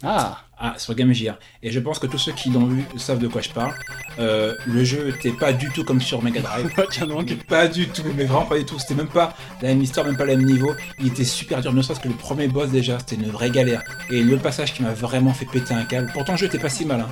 Ah, 0.03 0.39
Ah, 0.57 0.75
sur 0.77 0.95
Game 0.95 1.11
Gear. 1.13 1.37
Et 1.61 1.71
je 1.71 1.79
pense 1.79 1.99
que 1.99 2.07
tous 2.07 2.17
ceux 2.17 2.31
qui 2.31 2.49
l'ont 2.49 2.65
vu 2.65 2.85
savent 2.97 3.19
de 3.19 3.27
quoi 3.27 3.41
je 3.41 3.49
parle. 3.49 3.73
Euh, 4.19 4.55
le 4.65 4.83
jeu 4.83 5.09
était 5.09 5.31
pas 5.31 5.51
du 5.51 5.69
tout 5.69 5.83
comme 5.83 5.99
sur 5.99 6.23
Mega 6.23 6.41
Drive. 6.41 6.71
tiens 6.91 7.07
donc. 7.07 7.35
Pas 7.45 7.67
du 7.67 7.87
tout, 7.89 8.03
mais 8.15 8.23
vraiment 8.23 8.45
pas 8.45 8.57
du 8.57 8.65
tout. 8.65 8.79
C'était 8.79 8.95
même 8.95 9.07
pas 9.07 9.35
la 9.61 9.69
même 9.69 9.81
histoire, 9.81 10.05
même 10.05 10.15
pas 10.15 10.25
le 10.25 10.37
même 10.37 10.45
niveau. 10.45 10.73
Il 10.99 11.07
était 11.07 11.25
super 11.25 11.61
dur, 11.61 11.73
ne 11.73 11.81
serait-ce 11.81 11.99
que 11.99 12.07
le 12.07 12.13
premier 12.13 12.47
boss 12.47 12.69
déjà, 12.69 12.99
c'était 12.99 13.15
une 13.15 13.29
vraie 13.29 13.51
galère. 13.51 13.83
Et 14.09 14.23
le 14.23 14.37
passage 14.37 14.73
qui 14.73 14.81
m'a 14.81 14.93
vraiment 14.93 15.33
fait 15.33 15.45
péter 15.45 15.73
un 15.73 15.83
câble. 15.83 16.09
Pourtant, 16.13 16.33
le 16.33 16.37
jeu 16.37 16.45
était 16.45 16.59
pas 16.59 16.69
si 16.69 16.85
mal, 16.85 17.01
hein. 17.01 17.09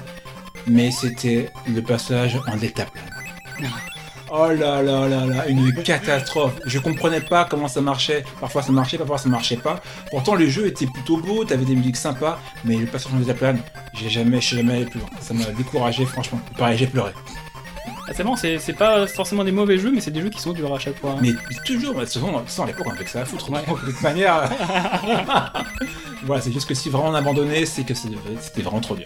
mais 0.68 0.92
c'était 0.92 1.52
le 1.68 1.82
passage 1.82 2.38
en 2.48 2.56
détaplane. 2.56 3.04
Oh 4.36 4.48
là 4.48 4.82
là 4.82 5.08
là 5.08 5.28
là, 5.28 5.48
une 5.48 5.72
catastrophe. 5.84 6.54
Je 6.66 6.80
comprenais 6.80 7.22
pas 7.22 7.46
comment 7.46 7.68
ça 7.68 7.82
marchait. 7.82 8.24
Parfois 8.40 8.64
ça 8.64 8.72
marchait, 8.72 8.98
parfois 8.98 9.20
ça 9.20 9.30
marchait 9.30 9.58
pas. 9.58 9.80
Pourtant 10.10 10.34
le 10.34 10.50
jeu 10.50 10.66
était 10.66 10.88
plutôt 10.88 11.18
beau, 11.18 11.46
t'avais 11.46 11.66
des 11.66 11.76
musiques 11.76 11.98
sympas, 11.98 12.40
mais 12.66 12.78
le 12.78 12.88
passage 12.88 13.14
en 13.14 13.20
détaplane, 13.20 13.60
j'ai 13.94 14.10
jamais, 14.10 14.42
je 14.42 14.48
suis 14.48 14.56
jamais 14.58 14.74
allé 14.74 14.86
plus 14.86 15.00
loin. 15.00 15.10
Ça 15.22 15.36
m'a 15.36 15.46
découragé, 15.46 16.04
franchement. 16.08 16.42
Pareil, 16.58 16.80
j'ai 16.80 16.88
pleuré. 16.88 17.12
Ah, 17.86 18.12
c'est 18.16 18.24
bon, 18.24 18.36
c'est 18.36 18.74
pas 18.76 19.06
forcément 19.06 19.44
des 19.44 19.52
mauvais 19.52 19.78
jeux, 19.78 19.92
mais 19.92 20.02
c'est 20.02 20.10
des 20.10 20.22
jeux 20.22 20.32
qui 20.32 20.42
sont 20.42 20.52
durs 20.52 20.74
à 20.74 20.80
chaque 20.80 20.98
fois. 21.00 21.12
hein. 21.12 21.20
Mais 21.22 21.34
toujours, 21.68 21.94
toute 21.94 22.10
façon, 22.10 22.64
à 22.64 22.66
l'époque, 22.66 22.88
on 22.88 22.92
avait 22.92 23.04
que 23.04 23.12
ça 23.12 23.22
à 23.22 23.26
foutre. 23.26 23.52
Ouais. 23.52 23.62
De 23.62 23.92
toute 23.92 24.02
manière. 24.02 24.50
voilà, 26.24 26.42
c'est 26.42 26.52
juste 26.52 26.68
que 26.68 26.74
si 26.74 26.90
vraiment 26.90 27.10
on 27.10 27.14
a 27.14 27.20
abandonné, 27.20 27.68
c'est 27.68 27.84
que 27.84 27.94
c'était 27.94 28.64
vraiment 28.64 28.82
trop 28.82 28.96
dur. 28.96 29.06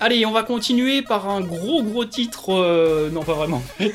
Allez, 0.00 0.24
on 0.26 0.30
va 0.30 0.42
continuer 0.44 1.02
par 1.02 1.28
un 1.28 1.40
gros 1.40 1.82
gros 1.82 2.04
titre. 2.04 2.52
euh, 2.54 3.10
Non, 3.10 3.22
pas 3.22 3.34
vraiment. 3.34 3.62
C'est- 3.78 3.94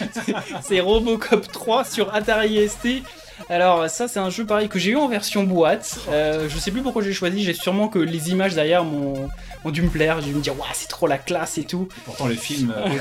c'est 0.62 0.80
Robocop 0.80 1.50
3 1.50 1.84
sur 1.84 2.14
Atari 2.14 2.68
ST. 2.68 3.02
Alors 3.48 3.88
ça 3.88 4.06
c'est 4.08 4.18
un 4.20 4.30
jeu 4.30 4.44
pareil 4.44 4.68
que 4.68 4.78
j'ai 4.78 4.90
eu 4.90 4.96
en 4.96 5.08
version 5.08 5.42
boîte. 5.44 5.98
Euh, 6.10 6.48
je 6.48 6.58
sais 6.58 6.70
plus 6.70 6.82
pourquoi 6.82 7.02
j'ai 7.02 7.12
choisi. 7.12 7.42
J'ai 7.42 7.54
sûrement 7.54 7.88
que 7.88 7.98
les 7.98 8.30
images 8.30 8.54
derrière 8.54 8.84
m'ont 8.84 9.28
ont 9.64 9.70
dû 9.70 9.82
me 9.82 9.88
plaire. 9.88 10.20
J'ai 10.20 10.28
dû 10.28 10.34
me 10.34 10.40
dire 10.40 10.58
waouh 10.58 10.68
c'est 10.72 10.88
trop 10.88 11.06
la 11.06 11.18
classe 11.18 11.58
et 11.58 11.64
tout. 11.64 11.88
Pourtant, 12.04 12.26
le 12.26 12.34
film. 12.34 12.72
euh, 12.76 12.98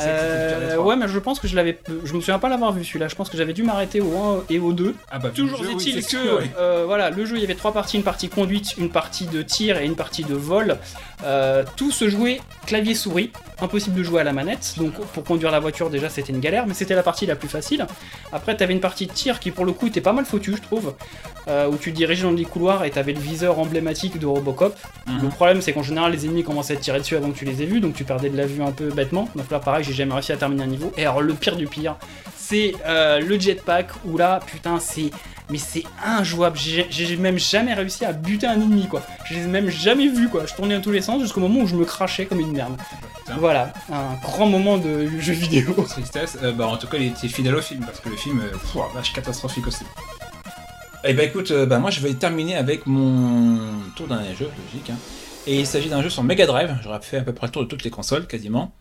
euh, 0.00 0.76
ouais 0.78 0.96
mais 0.96 1.08
je 1.08 1.18
pense 1.18 1.38
que 1.38 1.46
je 1.48 1.54
l'avais. 1.56 1.78
Je 2.04 2.12
me 2.14 2.20
souviens 2.20 2.38
pas 2.38 2.48
l'avoir 2.48 2.72
vu 2.72 2.84
celui-là. 2.84 3.08
Je 3.08 3.14
pense 3.14 3.28
que 3.28 3.36
j'avais 3.36 3.52
dû 3.52 3.62
m'arrêter 3.62 4.00
au 4.00 4.16
1 4.16 4.44
et 4.50 4.58
au 4.58 4.72
2. 4.72 4.94
Ah 5.10 5.18
bah, 5.18 5.30
Toujours 5.34 5.60
oui, 5.60 5.72
est-il 5.72 6.04
que 6.04 6.40
oui. 6.40 6.50
euh, 6.58 6.84
voilà, 6.86 7.10
le 7.10 7.24
jeu 7.24 7.36
il 7.36 7.40
y 7.40 7.44
avait 7.44 7.54
trois 7.54 7.72
parties, 7.72 7.96
une 7.96 8.02
partie 8.02 8.28
conduite, 8.28 8.74
une 8.78 8.90
partie 8.90 9.26
de 9.26 9.42
tir 9.42 9.78
et 9.78 9.84
une 9.84 9.96
partie 9.96 10.24
de 10.24 10.34
vol. 10.34 10.78
Euh, 11.24 11.62
tout 11.76 11.90
se 11.92 12.08
jouait 12.08 12.40
clavier 12.66 12.94
souris, 12.94 13.30
impossible 13.60 13.96
de 13.96 14.02
jouer 14.02 14.20
à 14.22 14.24
la 14.24 14.32
manette. 14.32 14.74
Donc 14.78 14.92
pour 14.94 15.24
conduire 15.24 15.50
la 15.50 15.60
voiture 15.60 15.90
déjà 15.90 16.08
c'était 16.08 16.32
une 16.32 16.40
galère, 16.40 16.66
mais 16.66 16.74
c'était 16.74 16.94
la 16.94 17.02
partie 17.02 17.26
la 17.26 17.36
plus 17.36 17.48
facile. 17.48 17.86
Après 18.32 18.56
t'avais 18.56 18.72
une 18.72 18.80
partie 18.80 19.06
de 19.06 19.12
tir 19.12 19.38
qui 19.42 19.50
pour 19.50 19.64
le 19.64 19.72
coup 19.72 19.86
était 19.88 20.00
pas 20.00 20.12
mal 20.12 20.24
foutue 20.24 20.54
je 20.56 20.62
trouve, 20.62 20.94
euh, 21.48 21.68
où 21.68 21.76
tu 21.76 21.90
dirigeais 21.92 22.22
dans 22.22 22.32
des 22.32 22.44
couloirs 22.44 22.84
et 22.84 22.90
t'avais 22.90 23.12
le 23.12 23.20
viseur 23.20 23.58
emblématique 23.58 24.18
de 24.18 24.26
Robocop. 24.26 24.76
Le 25.06 25.12
Mhm. 25.14 25.28
problème 25.30 25.60
c'est 25.62 25.72
qu'en 25.72 25.82
général 25.82 26.12
les 26.12 26.24
ennemis 26.26 26.44
commençaient 26.44 26.74
à 26.74 26.76
te 26.76 26.82
tirer 26.82 26.98
dessus 27.00 27.16
avant 27.16 27.30
que 27.32 27.36
tu 27.38 27.44
les 27.44 27.62
aies 27.62 27.66
vus, 27.66 27.80
donc 27.80 27.94
tu 27.94 28.04
perdais 28.04 28.30
de 28.30 28.36
la 28.36 28.46
vue 28.46 28.62
un 28.62 28.70
peu 28.72 28.88
bêtement. 28.90 29.28
Donc 29.34 29.50
là 29.50 29.58
pareil 29.58 29.84
j'ai 29.84 29.92
jamais 29.92 30.12
réussi 30.14 30.32
à 30.32 30.36
terminer 30.36 30.62
un 30.62 30.66
niveau. 30.68 30.92
Et 30.96 31.02
alors 31.02 31.20
le 31.20 31.34
pire 31.34 31.56
du 31.56 31.66
pire, 31.66 31.96
c'est 32.36 32.74
euh, 32.86 33.18
le 33.20 33.38
jetpack 33.38 33.88
où 34.04 34.16
là 34.16 34.40
putain 34.46 34.78
c'est 34.78 35.10
mais 35.50 35.58
c'est 35.58 35.82
injouable. 36.04 36.56
J'ai 36.56 36.86
j'ai 36.90 37.16
même 37.16 37.38
jamais 37.38 37.74
réussi 37.74 38.04
à 38.04 38.12
buter 38.12 38.46
un 38.46 38.54
ennemi 38.54 38.86
quoi. 38.88 39.02
Je 39.24 39.34
les 39.34 39.42
ai 39.42 39.46
même 39.48 39.68
jamais 39.68 40.08
vus 40.08 40.28
quoi. 40.28 40.46
Je 40.46 40.54
tournais 40.54 40.76
dans 40.76 40.80
tous 40.80 40.92
les 40.92 41.02
sens 41.02 41.20
jusqu'au 41.20 41.40
moment 41.40 41.60
où 41.60 41.66
je 41.66 41.74
me 41.74 41.84
crachais 41.84 42.26
comme 42.26 42.40
une 42.40 42.52
merde. 42.52 42.76
Putain. 43.34 43.40
Voilà, 43.40 43.72
un 43.90 44.14
grand 44.22 44.46
moment 44.46 44.78
de 44.78 45.08
jeu 45.20 45.32
vidéo. 45.32 45.72
Tristesse. 45.88 46.38
Euh, 46.42 46.52
bah, 46.52 46.66
en 46.66 46.76
tout 46.76 46.86
cas, 46.86 46.98
il 46.98 47.08
était 47.08 47.28
fidèle 47.28 47.54
au 47.54 47.62
film 47.62 47.84
parce 47.84 48.00
que 48.00 48.08
le 48.08 48.16
film, 48.16 48.40
euh, 48.40 48.50
pff, 48.50 48.76
vache 48.94 49.12
catastrophique 49.12 49.66
aussi. 49.66 49.84
Et 51.04 51.14
bah 51.14 51.24
écoute, 51.24 51.50
euh, 51.50 51.66
bah, 51.66 51.78
moi 51.80 51.90
je 51.90 51.98
vais 52.00 52.14
terminer 52.14 52.54
avec 52.54 52.86
mon 52.86 53.58
tour 53.96 54.06
d'un 54.06 54.22
jeu, 54.34 54.48
logique. 54.66 54.90
hein. 54.90 54.96
Et 55.48 55.58
il 55.58 55.66
s'agit 55.66 55.88
d'un 55.88 56.00
jeu 56.00 56.10
sur 56.10 56.22
Mega 56.22 56.46
Drive. 56.46 56.76
J'aurais 56.84 57.00
fait 57.02 57.16
à 57.16 57.22
peu 57.22 57.32
près 57.32 57.48
le 57.48 57.52
tour 57.52 57.62
de 57.62 57.66
toutes 57.68 57.82
les 57.82 57.90
consoles, 57.90 58.28
quasiment. 58.28 58.72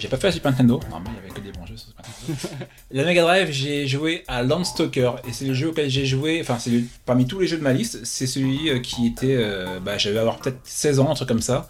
J'ai 0.00 0.08
pas 0.08 0.16
fait 0.16 0.26
la 0.26 0.32
Super 0.32 0.50
Nintendo, 0.50 0.80
normalement 0.90 1.10
il 1.12 1.16
y 1.16 1.30
avait 1.30 1.40
que 1.40 1.40
des 1.40 1.52
bons 1.56 1.66
jeux 1.66 1.76
sur 1.76 1.88
Super 1.90 2.04
Nintendo. 2.04 2.66
la 2.90 3.04
Mega 3.04 3.22
Drive, 3.22 3.52
j'ai 3.52 3.86
joué 3.86 4.24
à 4.26 4.42
Landstalker, 4.42 5.12
et 5.28 5.32
c'est 5.32 5.44
le 5.44 5.54
jeu 5.54 5.68
auquel 5.68 5.88
j'ai 5.88 6.04
joué, 6.04 6.40
enfin 6.40 6.58
c'est 6.58 6.82
parmi 7.06 7.26
tous 7.26 7.38
les 7.38 7.46
jeux 7.46 7.58
de 7.58 7.62
ma 7.62 7.72
liste, 7.72 8.04
c'est 8.04 8.26
celui 8.26 8.82
qui 8.82 9.06
était, 9.06 9.38
bah 9.80 9.96
j'avais 9.96 10.18
avoir 10.18 10.38
peut-être 10.38 10.58
16 10.64 10.98
ans, 10.98 11.12
un 11.12 11.14
truc 11.14 11.28
comme 11.28 11.40
ça. 11.40 11.68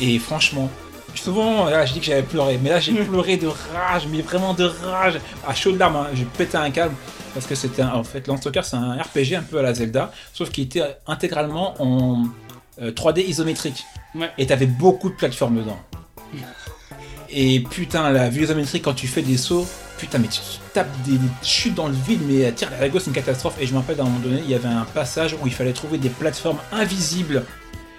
Et 0.00 0.18
franchement, 0.20 0.70
souvent 1.14 1.66
là 1.66 1.84
je 1.86 1.92
dis 1.92 2.00
que 2.00 2.06
j'avais 2.06 2.22
pleuré, 2.22 2.58
mais 2.62 2.70
là 2.70 2.80
j'ai 2.80 2.92
pleuré 2.92 3.36
de 3.36 3.46
rage, 3.48 4.06
mais 4.10 4.20
vraiment 4.22 4.54
de 4.54 4.64
rage, 4.64 5.18
à 5.46 5.54
chaudes 5.54 5.78
larmes, 5.78 5.96
hein. 5.96 6.06
j'ai 6.14 6.24
pété 6.24 6.56
un 6.56 6.70
câble. 6.70 6.94
Parce 7.32 7.46
que 7.46 7.54
c'était 7.54 7.82
un- 7.82 7.92
en 7.94 8.02
fait 8.04 8.26
Landstalker 8.26 8.62
c'est 8.64 8.74
un 8.76 8.94
RPG 9.00 9.36
un 9.36 9.42
peu 9.42 9.58
à 9.58 9.62
la 9.62 9.72
Zelda, 9.74 10.10
sauf 10.32 10.50
qu'il 10.50 10.64
était 10.64 10.82
intégralement 11.06 11.74
en 11.80 12.24
euh, 12.82 12.90
3D 12.92 13.20
isométrique. 13.20 13.84
Ouais. 14.14 14.30
Et 14.38 14.46
t'avais 14.46 14.66
beaucoup 14.66 15.10
de 15.10 15.14
plateformes 15.14 15.58
dedans. 15.58 15.78
Et 17.32 17.60
putain, 17.60 18.10
la 18.10 18.28
visométrie 18.28 18.80
quand 18.80 18.94
tu 18.94 19.06
fais 19.06 19.22
des 19.22 19.36
sauts, 19.36 19.66
putain, 19.98 20.18
mais 20.18 20.26
tu 20.26 20.40
tapes 20.74 20.90
des, 21.04 21.12
des 21.12 21.28
chutes 21.42 21.74
dans 21.76 21.86
le 21.86 21.94
vide, 21.94 22.20
mais 22.26 22.44
à 22.46 22.50
tir 22.52 22.68
à 22.76 22.80
la 22.80 22.88
gauche, 22.88 23.02
c'est 23.02 23.10
une 23.10 23.14
catastrophe. 23.14 23.54
Et 23.60 23.66
je 23.66 23.72
me 23.72 23.78
rappelle, 23.78 24.00
à 24.00 24.02
un 24.02 24.06
moment 24.06 24.18
donné, 24.18 24.40
il 24.44 24.50
y 24.50 24.54
avait 24.54 24.66
un 24.68 24.84
passage 24.84 25.34
où 25.40 25.46
il 25.46 25.52
fallait 25.54 25.72
trouver 25.72 25.98
des 25.98 26.08
plateformes 26.08 26.58
invisibles. 26.72 27.44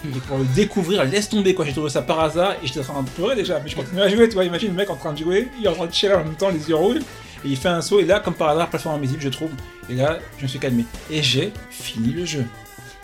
Et 0.05 0.19
pour 0.27 0.37
le 0.39 0.45
découvrir, 0.45 1.03
laisse 1.05 1.29
tomber 1.29 1.53
quoi. 1.53 1.65
J'ai 1.65 1.73
trouvé 1.73 1.89
ça 1.89 2.01
par 2.01 2.19
hasard 2.19 2.53
et 2.63 2.67
j'étais 2.67 2.79
en 2.79 2.83
train 2.83 3.03
de 3.03 3.09
pleurer 3.09 3.35
déjà. 3.35 3.59
Mais 3.59 3.69
je 3.69 3.75
continuais 3.75 4.01
à 4.03 4.09
jouer, 4.09 4.27
tu 4.27 4.33
vois. 4.35 4.45
Imagine 4.45 4.69
le 4.69 4.73
mec 4.75 4.89
en 4.89 4.95
train 4.95 5.13
de 5.13 5.19
jouer, 5.19 5.47
il 5.59 5.65
est 5.65 5.69
en 5.69 5.73
train 5.75 5.85
de 5.85 5.93
chialer 5.93 6.15
en 6.15 6.23
même 6.23 6.33
temps, 6.35 6.49
les 6.49 6.67
yeux 6.69 6.75
rouges. 6.75 6.97
Et 7.43 7.49
il 7.49 7.57
fait 7.57 7.69
un 7.69 7.81
saut, 7.81 7.99
et 7.99 8.05
là, 8.05 8.19
comme 8.19 8.35
par 8.35 8.49
hasard, 8.49 8.69
plateforme 8.69 8.95
invisible, 8.97 9.21
je 9.21 9.29
trouve. 9.29 9.49
Et 9.89 9.95
là, 9.95 10.19
je 10.37 10.43
me 10.43 10.47
suis 10.47 10.59
calmé. 10.59 10.85
Et 11.09 11.23
j'ai 11.23 11.51
fini 11.71 12.11
le 12.13 12.23
jeu. 12.25 12.45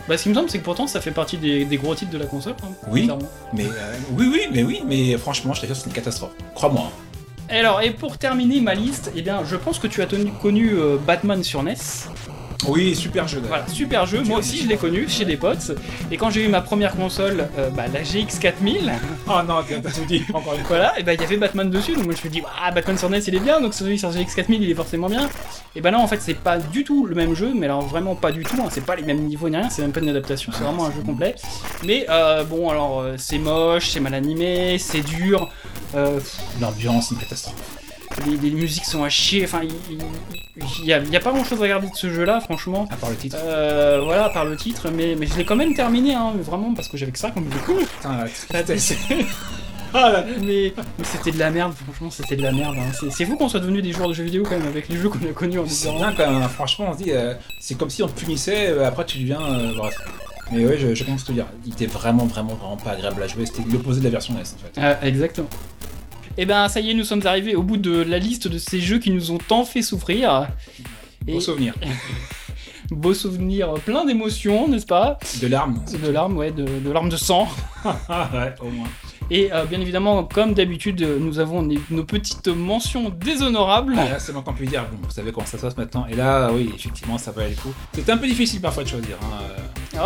Bah, 0.08 0.16
ce 0.16 0.22
qui 0.22 0.28
me 0.30 0.34
semble, 0.34 0.48
c'est 0.48 0.58
que 0.58 0.64
pourtant, 0.64 0.86
ça 0.86 1.00
fait 1.00 1.10
partie 1.10 1.36
des, 1.36 1.64
des 1.64 1.76
gros 1.76 1.94
titres 1.94 2.12
de 2.12 2.18
la 2.18 2.24
console. 2.26 2.54
hein, 2.62 2.68
Oui. 2.88 3.10
Mais 3.52 3.64
euh, 3.66 3.96
oui, 4.12 4.28
oui, 4.32 4.42
mais 4.52 4.62
oui, 4.62 4.82
mais 4.86 5.18
franchement, 5.18 5.54
je 5.54 5.60
t'assure, 5.62 5.76
c'est 5.76 5.86
une 5.86 5.92
catastrophe. 5.92 6.30
Crois-moi. 6.54 6.90
Et 7.50 7.54
Alors, 7.56 7.82
et 7.82 7.90
pour 7.90 8.16
terminer 8.16 8.60
ma 8.60 8.74
liste, 8.74 9.10
eh 9.16 9.22
bien, 9.22 9.42
je 9.44 9.56
pense 9.56 9.78
que 9.78 9.86
tu 9.86 10.02
as 10.02 10.06
tenu- 10.06 10.32
connu 10.40 10.72
euh, 10.74 10.96
Batman 11.04 11.42
sur 11.42 11.62
NES. 11.62 11.74
Oui, 12.66 12.94
super 12.96 13.28
jeu. 13.28 13.36
d'ailleurs. 13.40 13.58
Voilà, 13.58 13.68
super 13.72 14.04
jeu. 14.04 14.22
Moi 14.24 14.40
aussi, 14.40 14.58
je 14.58 14.66
l'ai 14.68 14.76
connu 14.76 15.08
chez 15.08 15.24
des 15.24 15.36
potes. 15.36 15.72
Et 16.10 16.16
quand 16.16 16.28
j'ai 16.30 16.44
eu 16.44 16.48
ma 16.48 16.60
première 16.60 16.96
console, 16.96 17.48
euh, 17.56 17.70
bah, 17.70 17.84
la 17.92 18.02
GX 18.02 18.38
4000, 18.40 18.92
Oh 19.28 19.32
non, 19.46 19.62
t'as 19.66 19.78
t'as 19.80 19.90
tout 19.90 20.04
dit, 20.06 20.24
encore 20.34 20.54
une 20.54 20.60
fois. 20.64 20.76
voilà, 20.76 20.98
et 20.98 21.02
bah, 21.04 21.14
il 21.14 21.20
y 21.20 21.24
avait 21.24 21.36
Batman 21.36 21.70
dessus. 21.70 21.94
Donc 21.94 22.06
moi, 22.06 22.14
je 22.20 22.26
me 22.26 22.32
dis, 22.32 22.42
ah, 22.60 22.70
Batman 22.72 22.98
sur 22.98 23.08
NES, 23.08 23.20
il 23.28 23.34
est 23.36 23.40
bien. 23.40 23.60
Donc 23.60 23.74
celui 23.74 23.98
sur 23.98 24.10
GX 24.10 24.34
4000, 24.34 24.62
il 24.62 24.70
est 24.70 24.74
forcément 24.74 25.08
bien. 25.08 25.28
Et 25.76 25.80
bah, 25.80 25.92
non, 25.92 25.98
en 26.00 26.08
fait, 26.08 26.20
c'est 26.20 26.34
pas 26.34 26.58
du 26.58 26.82
tout 26.84 27.06
le 27.06 27.14
même 27.14 27.34
jeu. 27.34 27.52
Mais 27.54 27.66
alors, 27.66 27.82
vraiment 27.86 28.16
pas 28.16 28.32
du 28.32 28.42
tout. 28.42 28.56
hein, 28.60 28.68
c'est 28.70 28.84
pas 28.84 28.96
les 28.96 29.02
mêmes 29.04 29.20
niveaux 29.20 29.48
ni 29.48 29.56
rien. 29.56 29.70
C'est 29.70 29.82
même 29.82 29.92
pas 29.92 30.00
une 30.00 30.08
adaptation. 30.08 30.50
C'est 30.52 30.64
vraiment 30.64 30.86
un 30.86 30.90
jeu 30.92 31.00
complet. 31.06 31.36
Mais 31.84 32.06
euh, 32.10 32.42
bon, 32.44 32.68
alors, 32.70 33.00
euh, 33.00 33.14
c'est 33.18 33.38
moche, 33.38 33.90
c'est 33.90 34.00
mal 34.00 34.14
animé, 34.14 34.78
c'est 34.78 35.02
dur. 35.02 35.48
Euh, 35.94 36.18
L'ambiance, 36.60 37.12
une 37.12 37.18
catastrophe. 37.18 37.54
Les, 38.26 38.36
les 38.36 38.50
musiques 38.50 38.84
sont 38.84 39.04
à 39.04 39.08
chier. 39.08 39.44
Enfin, 39.44 39.60
il 39.62 39.70
il- 39.94 39.98
il 40.80 40.86
y, 40.86 40.92
a, 40.92 41.20
pas 41.20 41.30
grand 41.30 41.44
chose 41.44 41.60
à 41.60 41.62
regarder 41.62 41.88
de 41.88 41.94
ce 41.94 42.12
jeu-là, 42.12 42.40
franchement. 42.40 42.88
À 42.90 42.96
part 42.96 43.10
le 43.10 43.16
titre. 43.16 43.36
Euh, 43.40 44.00
voilà, 44.02 44.28
par 44.28 44.44
le 44.44 44.56
titre, 44.56 44.90
mais, 44.92 45.14
mais 45.16 45.26
je 45.26 45.36
l'ai 45.36 45.44
quand 45.44 45.54
même 45.54 45.72
terminé, 45.72 46.14
hein, 46.14 46.32
vraiment, 46.42 46.74
parce 46.74 46.88
que 46.88 46.96
j'avais 46.96 47.12
que 47.12 47.18
ça 47.18 47.30
comme 47.30 47.44
jeu. 47.44 47.58
Putain, 47.96 48.24
la. 48.52 48.64
Ah 49.94 50.22
mais, 50.42 50.74
mais 50.98 51.04
c'était 51.04 51.30
de 51.30 51.38
la 51.38 51.50
merde, 51.50 51.72
franchement, 51.84 52.10
c'était 52.10 52.36
de 52.36 52.42
la 52.42 52.52
merde. 52.52 52.76
hein. 52.78 53.08
C'est- 53.10 53.24
fou 53.24 53.36
qu'on 53.36 53.48
soit 53.48 53.60
devenu 53.60 53.80
des 53.80 53.92
joueurs 53.92 54.08
de 54.08 54.12
jeux 54.14 54.24
vidéo 54.24 54.42
quand 54.42 54.58
même 54.58 54.66
avec 54.68 54.88
les 54.90 54.96
jeux 54.98 55.08
qu'on 55.08 55.18
a 55.20 55.32
connus 55.32 55.60
en 55.60 55.66
C'est 55.66 55.90
bien 55.92 56.12
quand 56.12 56.30
même, 56.30 56.42
hein. 56.42 56.48
franchement, 56.48 56.88
on 56.90 56.92
se 56.98 57.02
dit, 57.04 57.10
euh, 57.12 57.32
c'est 57.58 57.74
comme 57.78 57.88
si 57.88 58.02
on 58.02 58.08
te 58.08 58.20
punissait, 58.20 58.68
euh, 58.68 58.86
après 58.86 59.06
tu 59.06 59.18
deviens. 59.18 59.40
euh, 59.40 59.72
bref. 59.74 59.94
Mais 60.52 60.66
ouais, 60.66 60.76
je, 60.78 60.94
je 60.94 61.04
pense 61.04 61.24
te 61.24 61.32
dire, 61.32 61.46
il 61.64 61.72
était 61.72 61.86
vraiment, 61.86 62.26
vraiment, 62.26 62.54
vraiment 62.54 62.76
pas 62.76 62.90
agréable 62.92 63.22
à 63.22 63.28
jouer, 63.28 63.46
c'était 63.46 63.62
l'opposé 63.70 64.00
de 64.00 64.04
la 64.04 64.10
version 64.10 64.34
NES 64.34 64.40
en 64.40 64.44
fait. 64.44 64.72
Ah, 64.80 65.06
exactement. 65.06 65.48
Et 66.40 66.46
ben, 66.46 66.68
ça 66.68 66.78
y 66.78 66.90
est, 66.90 66.94
nous 66.94 67.02
sommes 67.04 67.26
arrivés 67.26 67.56
au 67.56 67.62
bout 67.64 67.76
de 67.76 68.00
la 68.00 68.18
liste 68.20 68.46
de 68.46 68.58
ces 68.58 68.80
jeux 68.80 69.00
qui 69.00 69.10
nous 69.10 69.32
ont 69.32 69.38
tant 69.38 69.64
fait 69.64 69.82
souffrir. 69.82 70.46
Beau 71.26 71.38
Et 71.38 71.40
souvenir. 71.40 71.74
beaux 72.92 73.12
souvenirs, 73.12 73.74
plein 73.84 74.04
d'émotions, 74.04 74.68
n'est-ce 74.68 74.86
pas? 74.86 75.18
De 75.42 75.48
larmes. 75.48 75.82
De 76.00 76.10
larmes, 76.10 76.36
ouais, 76.36 76.52
de, 76.52 76.64
de 76.64 76.90
larmes 76.92 77.08
de 77.08 77.16
sang. 77.16 77.48
Ah 78.08 78.30
ouais, 78.32 78.54
au 78.60 78.70
moins. 78.70 78.86
Et 79.30 79.52
euh, 79.52 79.64
bien 79.66 79.80
évidemment, 79.80 80.24
comme 80.24 80.54
d'habitude, 80.54 81.02
nous 81.20 81.38
avons 81.38 81.68
nos 81.90 82.04
petites 82.04 82.48
mentions 82.48 83.10
déshonorables. 83.10 83.94
Ah, 83.98 84.08
là, 84.08 84.18
c'est 84.18 84.32
qu'on 84.32 84.54
peut 84.54 84.64
dire, 84.64 84.86
bon, 84.90 84.98
vous 85.02 85.10
savez 85.10 85.32
comment 85.32 85.44
ça 85.44 85.58
se 85.58 85.62
passe 85.62 85.76
maintenant. 85.76 86.06
Et 86.08 86.14
là, 86.14 86.50
oui, 86.52 86.70
effectivement, 86.74 87.18
ça 87.18 87.32
valait 87.32 87.50
le 87.50 87.56
coup. 87.56 87.74
C'était 87.92 88.12
un 88.12 88.16
peu 88.16 88.26
difficile 88.26 88.60
parfois 88.60 88.84
de 88.84 88.88
choisir. 88.88 89.16
hein, 89.24 89.98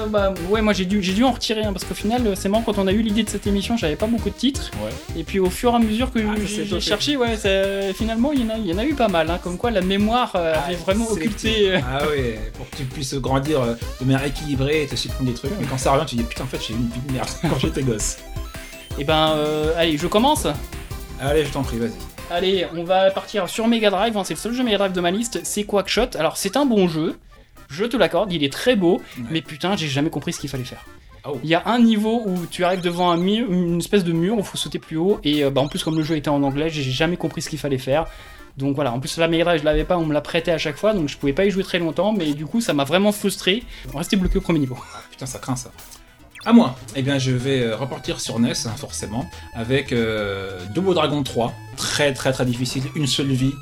euh. 0.00 0.04
Ah, 0.04 0.06
bah 0.08 0.34
ouais, 0.48 0.62
moi 0.62 0.72
j'ai 0.72 0.84
dû, 0.84 1.02
j'ai 1.02 1.12
dû 1.12 1.24
en 1.24 1.32
retirer 1.32 1.62
hein, 1.62 1.72
parce 1.72 1.84
qu'au 1.84 1.94
final, 1.94 2.26
euh, 2.26 2.34
c'est 2.34 2.48
marrant 2.48 2.62
quand 2.64 2.78
on 2.78 2.86
a 2.86 2.92
eu 2.92 3.02
l'idée 3.02 3.22
de 3.22 3.28
cette 3.30 3.46
émission, 3.46 3.76
j'avais 3.76 3.96
pas 3.96 4.06
beaucoup 4.06 4.30
de 4.30 4.34
titres. 4.34 4.70
Ouais. 4.82 4.90
Et 5.20 5.24
puis 5.24 5.38
au 5.40 5.50
fur 5.50 5.72
et 5.72 5.76
à 5.76 5.78
mesure 5.78 6.12
que 6.12 6.18
Ah, 6.20 6.34
ça 6.36 6.40
j'ai 6.42 6.46
s'est 6.46 6.64
j'ai 6.64 6.70
topé. 6.70 6.80
cherché, 6.80 7.16
ouais, 7.16 7.36
ça- 7.36 7.92
finalement 7.94 8.32
il 8.32 8.40
y, 8.40 8.44
en 8.44 8.54
a, 8.54 8.56
il 8.58 8.66
y 8.66 8.72
en 8.72 8.78
a 8.78 8.84
eu 8.84 8.94
pas 8.94 9.08
mal. 9.08 9.30
hein, 9.30 9.38
comme 9.42 9.56
quoi 9.58 9.70
la 9.70 9.80
mémoire 9.82 10.32
euh, 10.36 10.54
avait 10.66 10.74
vraiment 10.76 11.06
C'est- 11.06 11.12
occulté. 11.12 11.72
euh, 11.72 11.80
Ah 11.88 12.06
ouais, 12.08 12.40
pour 12.56 12.68
que 12.70 12.76
tu 12.76 12.84
puisses 12.84 13.14
grandir 13.14 13.60
euh, 13.60 13.74
de 14.00 14.04
manière 14.06 14.24
équilibrée 14.24 14.82
et 14.82 14.86
te 14.86 14.96
supprimer 14.96 15.30
des 15.32 15.36
trucs. 15.36 15.52
Mais 15.60 15.66
quand 15.66 15.78
ça 15.78 15.92
revient, 15.92 16.06
tu 16.06 16.16
dis 16.16 16.22
putain, 16.24 16.44
en 16.44 16.46
fait, 16.46 16.58
j'ai 16.66 16.74
eu 16.74 16.76
une 16.76 16.88
vie 16.88 17.00
de 17.06 17.12
merde 17.12 17.28
quand 17.42 17.58
j'étais 17.58 17.82
gosse. 17.82 18.16
Et 18.98 19.04
ben, 19.04 19.34
euh, 19.36 19.72
allez, 19.76 19.96
je 19.96 20.06
commence. 20.06 20.46
Allez, 21.20 21.44
je 21.44 21.50
t'en 21.50 21.62
prie, 21.62 21.78
vas-y. 21.78 21.90
Allez, 22.30 22.66
on 22.76 22.84
va 22.84 23.10
partir 23.10 23.48
sur 23.48 23.66
Mega 23.66 23.90
Drive. 23.90 24.16
hein, 24.16 24.22
c'est 24.24 24.34
le 24.34 24.38
seul 24.40 24.52
jeu 24.54 24.62
Mega 24.62 24.78
Drive 24.78 24.92
de 24.92 25.00
ma 25.00 25.10
liste. 25.10 25.40
C'est 25.42 25.64
Quackshot. 25.64 26.16
Alors 26.18 26.36
c'est 26.36 26.56
un 26.56 26.64
bon 26.64 26.88
jeu. 26.88 27.16
Je 27.70 27.84
te 27.84 27.96
l'accorde, 27.96 28.32
il 28.32 28.42
est 28.44 28.52
très 28.52 28.76
beau, 28.76 29.00
Ouais. 29.18 29.24
mais 29.30 29.42
putain, 29.42 29.76
j'ai 29.76 29.88
jamais 29.88 30.10
compris 30.10 30.32
ce 30.32 30.40
qu'il 30.40 30.50
fallait 30.50 30.64
faire. 30.64 30.84
Oh. 31.24 31.38
Il 31.44 31.50
y 31.50 31.54
a 31.54 31.62
un 31.66 31.78
niveau 31.78 32.22
où 32.26 32.46
tu 32.50 32.64
arrives 32.64 32.80
devant 32.80 33.10
un 33.10 33.16
mur, 33.16 33.50
une 33.52 33.78
espèce 33.78 34.04
de 34.04 34.12
mur 34.12 34.36
où 34.36 34.38
il 34.40 34.44
faut 34.44 34.56
sauter 34.56 34.78
plus 34.78 34.96
haut, 34.96 35.20
et 35.22 35.44
euh, 35.44 35.50
bah, 35.50 35.60
en 35.60 35.68
plus, 35.68 35.84
comme 35.84 35.96
le 35.96 36.02
jeu 36.02 36.16
était 36.16 36.30
en 36.30 36.42
anglais, 36.42 36.70
j'ai 36.70 36.82
jamais 36.82 37.16
compris 37.16 37.42
ce 37.42 37.48
qu'il 37.50 37.58
fallait 37.58 37.78
faire. 37.78 38.06
Donc 38.56 38.74
voilà, 38.74 38.92
en 38.92 38.98
plus 39.00 39.16
la 39.16 39.28
Mega 39.28 39.44
Drive 39.44 39.60
je 39.60 39.64
l'avais 39.64 39.84
pas, 39.84 39.96
on 39.96 40.04
me 40.04 40.12
l'a 40.12 40.20
prêté 40.20 40.50
à 40.50 40.58
chaque 40.58 40.76
fois, 40.76 40.92
donc 40.92 41.08
je 41.08 41.16
pouvais 41.16 41.32
pas 41.32 41.44
y 41.46 41.50
jouer 41.50 41.62
très 41.62 41.78
longtemps, 41.78 42.12
mais 42.12 42.32
du 42.34 42.46
coup 42.46 42.60
ça 42.60 42.74
m'a 42.74 42.84
vraiment 42.84 43.12
frustré. 43.12 43.62
On 43.94 43.98
restait 43.98 44.16
bloqué 44.16 44.38
au 44.38 44.40
premier 44.40 44.58
niveau. 44.58 44.76
Ah, 44.94 45.00
putain, 45.10 45.24
ça 45.26 45.38
craint 45.38 45.56
ça. 45.56 45.70
À 46.44 46.52
moi, 46.52 46.74
eh 46.96 47.02
bien, 47.02 47.18
je 47.18 47.30
vais 47.32 47.60
euh, 47.60 47.76
repartir 47.76 48.18
sur 48.18 48.38
NES, 48.40 48.52
hein, 48.66 48.72
forcément, 48.76 49.24
avec 49.54 49.92
euh, 49.92 50.58
Double 50.74 50.94
Dragon 50.94 51.22
3. 51.22 51.52
Très, 51.76 52.12
très, 52.14 52.32
très 52.32 52.44
difficile, 52.46 52.82
une 52.96 53.06
seule 53.06 53.26
vie. 53.28 53.52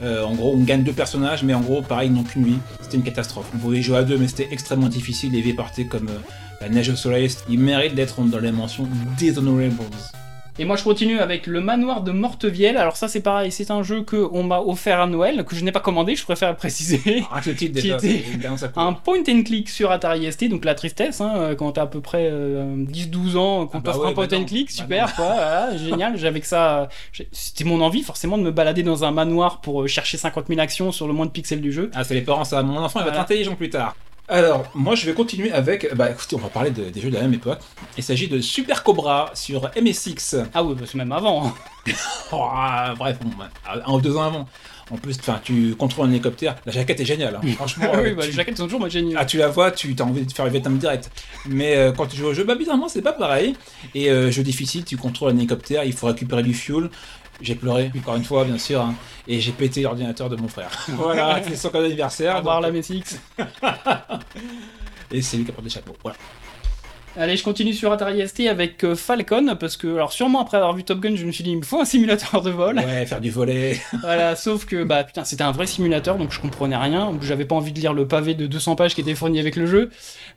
Euh, 0.00 0.22
en 0.24 0.34
gros, 0.34 0.54
on 0.54 0.62
gagne 0.62 0.84
deux 0.84 0.92
personnages, 0.92 1.42
mais 1.42 1.54
en 1.54 1.60
gros, 1.60 1.82
pareil, 1.82 2.08
ils 2.08 2.14
n'ont 2.14 2.22
qu'une 2.22 2.44
vie. 2.44 2.58
C'était 2.82 2.96
une 2.96 3.02
catastrophe. 3.02 3.50
On 3.54 3.58
pouvait 3.58 3.82
jouer 3.82 3.98
à 3.98 4.02
deux, 4.04 4.18
mais 4.18 4.28
c'était 4.28 4.48
extrêmement 4.50 4.88
difficile. 4.88 5.32
Les 5.32 5.40
vies 5.40 5.56
comme 5.88 6.08
euh, 6.08 6.18
la 6.60 6.68
neige 6.68 6.88
au 6.90 6.96
soleil. 6.96 7.28
Il 7.48 7.58
mérite 7.60 7.94
d'être 7.94 8.20
dans 8.20 8.38
les 8.38 8.52
mentions 8.52 8.88
Dishonorables. 9.16 9.74
Et 10.60 10.64
moi 10.64 10.74
je 10.74 10.82
continue 10.82 11.20
avec 11.20 11.46
le 11.46 11.60
manoir 11.60 12.02
de 12.02 12.10
Mortevielle. 12.10 12.76
Alors 12.76 12.96
ça 12.96 13.06
c'est 13.06 13.20
pareil, 13.20 13.52
c'est 13.52 13.70
un 13.70 13.84
jeu 13.84 14.02
que 14.02 14.28
on 14.32 14.42
m'a 14.42 14.58
offert 14.60 15.00
à 15.00 15.06
Noël, 15.06 15.44
que 15.44 15.54
je 15.54 15.64
n'ai 15.64 15.70
pas 15.70 15.78
commandé, 15.78 16.16
je 16.16 16.24
préfère 16.24 16.54
préciser. 16.56 17.22
Ah, 17.30 17.40
le 17.46 17.54
titre 17.54 17.74
déjà, 17.74 17.96
était. 17.96 18.24
Un 18.76 18.92
point 18.94 19.20
and 19.28 19.42
click 19.44 19.68
sur 19.68 19.90
Atari 19.92 20.30
ST, 20.32 20.48
donc 20.48 20.64
la 20.64 20.74
tristesse, 20.74 21.20
hein, 21.20 21.32
euh, 21.36 21.54
quand 21.54 21.72
t'as 21.72 21.82
à 21.82 21.86
peu 21.86 22.00
près 22.00 22.28
euh, 22.32 22.74
10-12 22.86 23.36
ans, 23.36 23.66
qu'on 23.66 23.78
Ah 23.78 23.80
bah 23.80 23.92
t'offre 23.92 24.04
ouais, 24.04 24.10
un 24.10 24.14
point 24.14 24.26
bah 24.26 24.36
and 24.36 24.40
non. 24.40 24.46
click, 24.46 24.68
Bah 24.68 24.82
super, 24.82 25.14
quoi, 25.14 25.24
voilà, 25.26 25.76
génial, 25.76 26.16
j'avais 26.16 26.40
que 26.40 26.46
ça, 26.46 26.88
c'était 27.32 27.64
mon 27.64 27.80
envie 27.80 28.02
forcément 28.02 28.38
de 28.38 28.42
me 28.42 28.50
balader 28.50 28.82
dans 28.82 29.04
un 29.04 29.10
manoir 29.10 29.60
pour 29.60 29.82
euh, 29.82 29.86
chercher 29.86 30.16
50 30.16 30.46
000 30.48 30.58
actions 30.60 30.90
sur 30.90 31.06
le 31.06 31.12
moins 31.12 31.26
de 31.26 31.30
pixels 31.30 31.60
du 31.60 31.70
jeu. 31.70 31.90
Ah, 31.94 32.02
c'est 32.02 32.14
les 32.14 32.22
parents, 32.22 32.44
ça. 32.44 32.62
Mon 32.62 32.78
enfant, 32.78 33.00
il 33.00 33.04
va 33.04 33.10
être 33.10 33.20
intelligent 33.20 33.54
plus 33.54 33.70
tard. 33.70 33.94
Alors, 34.30 34.70
moi, 34.74 34.94
je 34.94 35.06
vais 35.06 35.14
continuer 35.14 35.50
avec. 35.52 35.94
Bah, 35.94 36.10
écoutez, 36.10 36.36
on 36.36 36.38
va 36.40 36.48
parler 36.48 36.70
de- 36.70 36.90
des 36.90 37.00
jeux 37.00 37.08
de 37.08 37.14
la 37.14 37.22
même 37.22 37.32
époque. 37.34 37.60
Il 37.96 38.02
s'agit 38.04 38.28
de 38.28 38.40
Super 38.42 38.82
Cobra 38.82 39.30
sur 39.34 39.70
MSX. 39.74 40.36
Ah 40.52 40.62
oui, 40.62 40.74
bah, 40.78 40.84
c'est 40.86 40.98
même 40.98 41.12
avant. 41.12 41.46
hein. 41.46 41.54
Oh, 42.32 42.44
ah, 42.52 42.92
bref, 42.98 43.16
bon, 43.22 43.30
bah, 43.38 43.48
un 43.86 43.90
ou 43.92 44.00
deux 44.02 44.14
ans 44.16 44.22
avant. 44.24 44.46
En 44.90 44.96
plus, 44.96 45.16
enfin, 45.20 45.40
tu 45.42 45.74
contrôles 45.76 46.08
un 46.08 46.10
hélicoptère. 46.10 46.56
La 46.66 46.72
jaquette 46.72 47.00
est 47.00 47.04
géniale, 47.06 47.40
hein. 47.42 47.52
franchement. 47.54 47.86
Ah 47.92 47.98
oui, 48.02 48.10
euh, 48.10 48.14
bah, 48.14 48.22
tu- 48.22 48.28
les 48.28 48.34
jaquettes 48.34 48.58
sont 48.58 48.64
toujours 48.64 48.80
moi, 48.80 48.90
géniales. 48.90 49.16
Ah, 49.18 49.24
tu 49.24 49.38
la 49.38 49.48
vois, 49.48 49.70
tu 49.70 49.94
as 49.98 50.02
envie 50.02 50.26
de 50.26 50.32
faire 50.32 50.44
le 50.44 50.50
Vietnam 50.50 50.76
direct. 50.76 51.10
Mais 51.46 51.76
euh, 51.76 51.92
quand 51.92 52.06
tu 52.06 52.16
joues 52.18 52.26
au 52.26 52.34
jeu, 52.34 52.44
bah 52.44 52.54
bizarrement, 52.54 52.88
c'est 52.88 53.00
pas 53.02 53.12
pareil. 53.14 53.54
Et 53.94 54.10
euh, 54.10 54.30
jeu 54.30 54.42
difficile, 54.42 54.84
tu 54.84 54.98
contrôles 54.98 55.32
un 55.32 55.36
hélicoptère, 55.36 55.84
il 55.84 55.92
faut 55.94 56.06
récupérer 56.06 56.42
du 56.42 56.52
fuel. 56.52 56.90
J'ai 57.40 57.54
pleuré, 57.54 57.90
encore 57.96 58.16
une 58.16 58.24
fois, 58.24 58.44
bien 58.44 58.58
sûr, 58.58 58.80
hein. 58.80 58.94
et 59.28 59.40
j'ai 59.40 59.52
pété 59.52 59.82
l'ordinateur 59.82 60.28
de 60.28 60.36
mon 60.36 60.48
frère. 60.48 60.70
voilà, 60.88 61.40
c'est 61.44 61.56
son 61.56 61.70
cadeau 61.70 61.84
d'anniversaire. 61.84 62.34
Au 62.34 62.38
revoir 62.38 62.60
donc- 62.60 62.72
la 62.72 62.78
MSX. 62.78 63.20
Et 65.10 65.22
c'est 65.22 65.36
lui 65.38 65.44
qui 65.44 65.50
apporte 65.50 65.64
les 65.64 65.70
chapeaux. 65.70 65.96
Voilà. 66.02 66.18
Allez, 67.16 67.36
je 67.36 67.42
continue 67.42 67.72
sur 67.72 67.90
Atari 67.90 68.26
ST 68.28 68.40
avec 68.48 68.84
euh, 68.84 68.94
Falcon, 68.94 69.56
parce 69.58 69.76
que, 69.76 69.88
alors 69.88 70.12
sûrement 70.12 70.40
après 70.40 70.56
avoir 70.56 70.74
vu 70.74 70.84
Top 70.84 71.00
Gun, 71.00 71.16
je 71.16 71.24
me 71.24 71.32
suis 71.32 71.42
dit, 71.42 71.50
il 71.50 71.58
me 71.58 71.62
faut 71.62 71.80
un 71.80 71.84
simulateur 71.84 72.42
de 72.42 72.50
vol. 72.50 72.76
Ouais, 72.76 73.06
faire 73.06 73.20
du 73.20 73.30
volet. 73.30 73.80
Voilà, 74.00 74.36
sauf 74.36 74.66
que 74.66 74.84
bah 74.84 75.02
putain, 75.04 75.24
c'était 75.24 75.42
un 75.42 75.50
vrai 75.50 75.66
simulateur, 75.66 76.16
donc 76.16 76.32
je 76.32 76.40
comprenais 76.40 76.76
rien. 76.76 77.12
J'avais 77.20 77.44
pas 77.44 77.56
envie 77.56 77.72
de 77.72 77.80
lire 77.80 77.92
le 77.92 78.06
pavé 78.06 78.34
de 78.34 78.46
200 78.46 78.76
pages 78.76 78.94
qui 78.94 79.00
était 79.00 79.14
fourni 79.14 79.40
avec 79.40 79.56
le 79.56 79.66
jeu. 79.66 79.90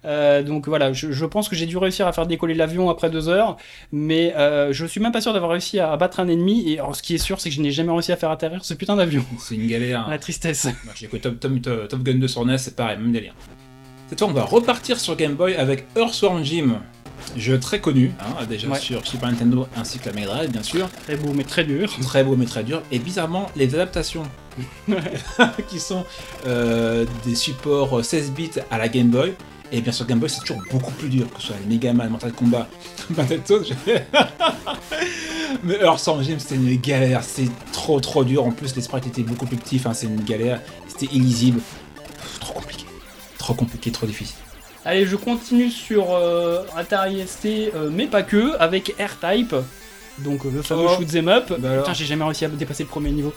Euh, 0.06 0.42
donc 0.42 0.68
voilà, 0.68 0.92
je, 0.94 1.12
je 1.12 1.26
pense 1.26 1.50
que 1.50 1.56
j'ai 1.56 1.68
dû 1.68 1.78
réussir 1.78 2.08
à 2.08 2.14
faire 2.14 2.26
décoller 2.26 2.56
l'avion 2.56 2.90
après 2.90 3.10
deux 3.10 3.30
heures, 3.30 3.58
mais 3.92 4.34
euh, 4.36 4.74
je 4.74 4.86
suis 4.86 5.00
même 5.00 5.12
pas 5.12 5.22
sûr 5.22 5.34
d'avoir 5.34 5.52
réussi 5.52 5.80
à 5.80 5.92
abattre 5.92 6.20
un 6.20 6.28
ennemi. 6.28 6.68
Et 6.68 6.80
alors, 6.80 6.96
ce 6.96 7.04
qui 7.04 7.14
est 7.14 7.20
sûr, 7.20 7.40
c'est 7.40 7.50
que 7.50 7.56
je 7.56 7.62
n'ai 7.62 7.72
jamais 7.72 7.92
réussi 7.92 8.12
à 8.12 8.18
faire 8.18 8.32
atterrir 8.32 8.66
ce 8.66 8.74
putain 8.74 8.96
d'avion. 8.96 9.24
C'est 9.40 9.56
une 9.56 9.68
galère. 9.68 10.08
La 10.10 10.18
tristesse. 10.18 10.68
J'ai 10.96 11.06
écouté 11.06 11.22
Top, 11.22 11.40
Top, 11.40 11.62
Top, 11.62 11.88
Top 11.88 12.04
Gun 12.04 12.16
2 12.16 12.28
sur 12.28 12.46
NES, 12.46 12.58
c'est 12.58 12.76
pareil, 12.76 12.98
même 12.98 13.12
délire. 13.12 13.36
Cette 14.12 14.20
fois, 14.20 14.28
on 14.28 14.34
va 14.34 14.44
repartir 14.44 15.00
sur 15.00 15.16
Game 15.16 15.36
Boy 15.36 15.56
avec 15.56 15.86
Earthworm 15.96 16.44
Jim. 16.44 16.82
Jeu 17.38 17.58
très 17.62 17.80
connu, 17.80 18.12
hein, 18.20 18.44
déjà 18.46 18.68
Ouais. 18.68 18.78
sur 18.78 19.08
Super 19.08 19.30
Nintendo 19.32 19.68
ainsi 19.78 20.00
que 20.00 20.10
la 20.10 20.14
Mega 20.16 20.28
Drive, 20.28 20.52
bien 20.52 20.64
sûr. 20.64 20.90
Très 21.06 21.16
beau, 21.16 21.32
mais 21.34 21.46
très 21.46 21.64
dur. 21.64 21.90
Très 22.02 22.22
beau 22.26 22.36
mais 22.36 22.44
très 22.44 22.64
dur. 22.66 22.82
Et 22.92 23.00
bizarrement, 23.00 23.48
les 23.56 23.74
adaptations 23.74 24.24
qui 25.70 25.80
sont 25.80 26.04
euh, 26.46 27.06
des 27.26 27.36
supports 27.36 28.04
16 28.04 28.32
bits 28.32 28.50
à 28.70 28.78
la 28.78 28.90
Game 28.90 29.08
Boy. 29.08 29.32
Et 29.72 29.80
bien 29.80 29.94
sûr, 29.94 30.06
Game 30.06 30.20
Boy, 30.20 30.30
c'est 30.30 30.42
toujours 30.42 30.62
beaucoup 30.70 30.92
plus 30.92 31.08
dur, 31.08 31.32
que 31.34 31.40
ce 31.40 31.48
soit 31.48 31.56
les 31.66 31.74
Mega 31.74 31.94
Man, 31.94 32.10
Mortal 32.10 32.34
Kombat, 32.34 32.68
Battletoads. 33.12 33.70
Mais 35.64 35.76
Earthworm 35.80 36.22
Jim, 36.24 36.36
c'était 36.38 36.56
une 36.56 36.76
galère, 36.82 37.24
c'est 37.24 37.48
trop 37.72 38.02
trop 38.02 38.26
dur. 38.26 38.44
En 38.46 38.52
plus, 38.52 38.76
les 38.76 38.82
sprites 38.82 39.08
étaient 39.08 39.24
beaucoup 39.24 39.46
plus 39.46 39.56
petits, 39.58 39.78
enfin, 39.78 39.94
c'est 39.94 40.08
une 40.08 40.22
galère. 40.24 40.60
C'était 40.90 41.14
illisible. 41.16 41.62
Trop 43.52 43.66
compliqué. 43.66 43.92
Trop 43.92 44.06
difficile. 44.08 44.38
Allez, 44.86 45.06
je 45.06 45.16
continue 45.18 45.70
sur 45.70 46.12
euh, 46.14 46.64
Atari 46.76 47.22
ST, 47.28 47.46
euh, 47.76 47.90
mais 47.92 48.08
pas 48.08 48.24
que, 48.24 48.56
avec 48.60 48.96
R-Type. 48.98 49.54
Donc 50.20 50.46
euh, 50.46 50.50
le 50.54 50.62
fameux 50.62 50.86
Oh. 50.88 50.96
shoot 50.98 51.16
'em 51.16 51.28
up. 51.28 51.54
Bah. 51.60 51.78
Putain, 51.80 51.94
j'ai 51.94 52.06
jamais 52.06 52.24
réussi 52.24 52.46
à 52.46 52.48
dépasser 52.50 52.84
le 52.84 52.90
premier 52.90 53.12
niveau. 53.12 53.34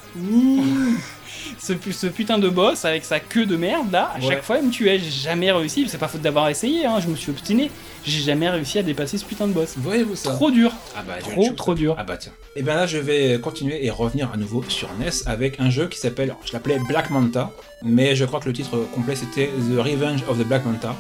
Ce, 1.59 1.73
pu- 1.73 1.93
ce 1.93 2.07
putain 2.07 2.39
de 2.39 2.49
boss 2.49 2.85
avec 2.85 3.05
sa 3.05 3.21
queue 3.21 3.47
de 3.47 3.57
merde 3.57 3.91
là, 3.93 4.13
à 4.15 4.19
Ouais. 4.21 4.29
chaque 4.29 4.43
fois 4.43 4.59
il 4.59 4.67
me 4.67 4.71
tuait. 4.71 4.99
J'ai 4.99 5.11
jamais 5.11 5.51
réussi. 5.53 5.87
C'est 5.89 5.99
pas 5.99 6.09
faute 6.09 6.23
d'avoir 6.23 6.49
essayé. 6.49 6.87
Hein, 6.87 6.99
je 7.01 7.09
me 7.09 7.17
suis 7.17 7.31
obstiné. 7.31 7.71
J'ai 8.05 8.21
jamais 8.23 8.49
réussi 8.51 8.79
à 8.79 8.83
dépasser 8.83 9.17
ce 9.19 9.25
putain 9.25 9.47
de 9.47 9.53
boss. 9.53 9.75
Voyez-vous 9.77 10.17
ça 10.17 10.33
Trop 10.33 10.51
dur. 10.51 10.73
Ah 10.97 11.03
bah, 11.07 11.15
Trop 11.21 11.51
trop 11.53 11.75
dur. 11.75 11.95
Ah 11.99 12.05
bah 12.05 12.17
tiens. 12.17 12.33
Et 12.57 12.63
bien 12.63 12.75
là, 12.75 12.87
je 12.87 12.99
vais 12.99 13.39
continuer 13.41 13.85
et 13.85 13.91
revenir 13.91 14.31
à 14.33 14.37
nouveau 14.37 14.63
sur 14.69 14.89
NES 14.99 15.11
avec 15.27 15.59
un 15.61 15.71
jeu 15.71 15.89
qui 15.89 15.99
s'appelle, 15.99 16.35
je 16.45 16.53
l'appelais 16.53 16.79
Black 16.89 17.11
Manta, 17.11 17.51
mais 17.83 18.15
je 18.15 18.25
crois 18.25 18.41
que 18.41 18.47
le 18.47 18.53
titre 18.53 18.87
complet 18.95 19.17
c'était 19.17 19.47
The 19.49 19.79
Revenge 19.79 20.23
of 20.29 20.39
the 20.39 20.47
Black 20.47 20.65
Manta, 20.67 20.95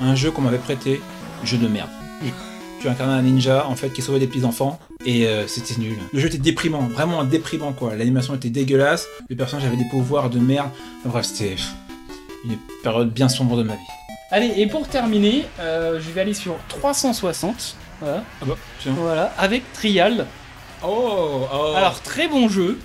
un 0.00 0.14
jeu 0.14 0.30
qu'on 0.30 0.42
m'avait 0.42 0.58
prêté, 0.58 1.00
jeu 1.44 1.56
de 1.58 1.68
merde. 1.68 1.90
Tu 2.84 2.90
incarnais 2.90 3.14
un 3.14 3.22
ninja 3.22 3.66
en 3.66 3.76
fait 3.76 3.88
qui 3.88 4.02
sauvait 4.02 4.18
des 4.18 4.26
petits 4.26 4.44
enfants 4.44 4.78
et 5.06 5.26
euh, 5.26 5.46
c'était 5.46 5.80
nul. 5.80 5.96
Le 6.12 6.20
jeu 6.20 6.26
était 6.26 6.36
déprimant, 6.36 6.82
vraiment 6.82 7.24
déprimant 7.24 7.72
quoi. 7.72 7.94
L'animation 7.94 8.34
était 8.34 8.50
dégueulasse, 8.50 9.06
les 9.30 9.36
personnages 9.36 9.66
avaient 9.66 9.78
des 9.78 9.88
pouvoirs 9.88 10.28
de 10.28 10.38
merde. 10.38 10.68
Enfin, 11.00 11.08
bref, 11.08 11.24
c'était 11.24 11.56
une 12.44 12.58
période 12.82 13.10
bien 13.10 13.30
sombre 13.30 13.56
de 13.56 13.62
ma 13.62 13.72
vie. 13.72 13.80
Allez, 14.30 14.52
et 14.58 14.66
pour 14.66 14.86
terminer, 14.86 15.46
euh, 15.60 15.98
je 15.98 16.10
vais 16.10 16.20
aller 16.20 16.34
sur 16.34 16.56
360. 16.68 17.74
Voilà. 18.02 18.22
Ah 18.42 18.44
bah 18.44 18.56
tiens. 18.80 18.92
Voilà, 18.98 19.32
avec 19.38 19.62
Trial. 19.72 20.26
Oh, 20.86 21.46
oh. 21.50 21.72
Alors, 21.74 22.02
très 22.02 22.28
bon 22.28 22.50
jeu. 22.50 22.78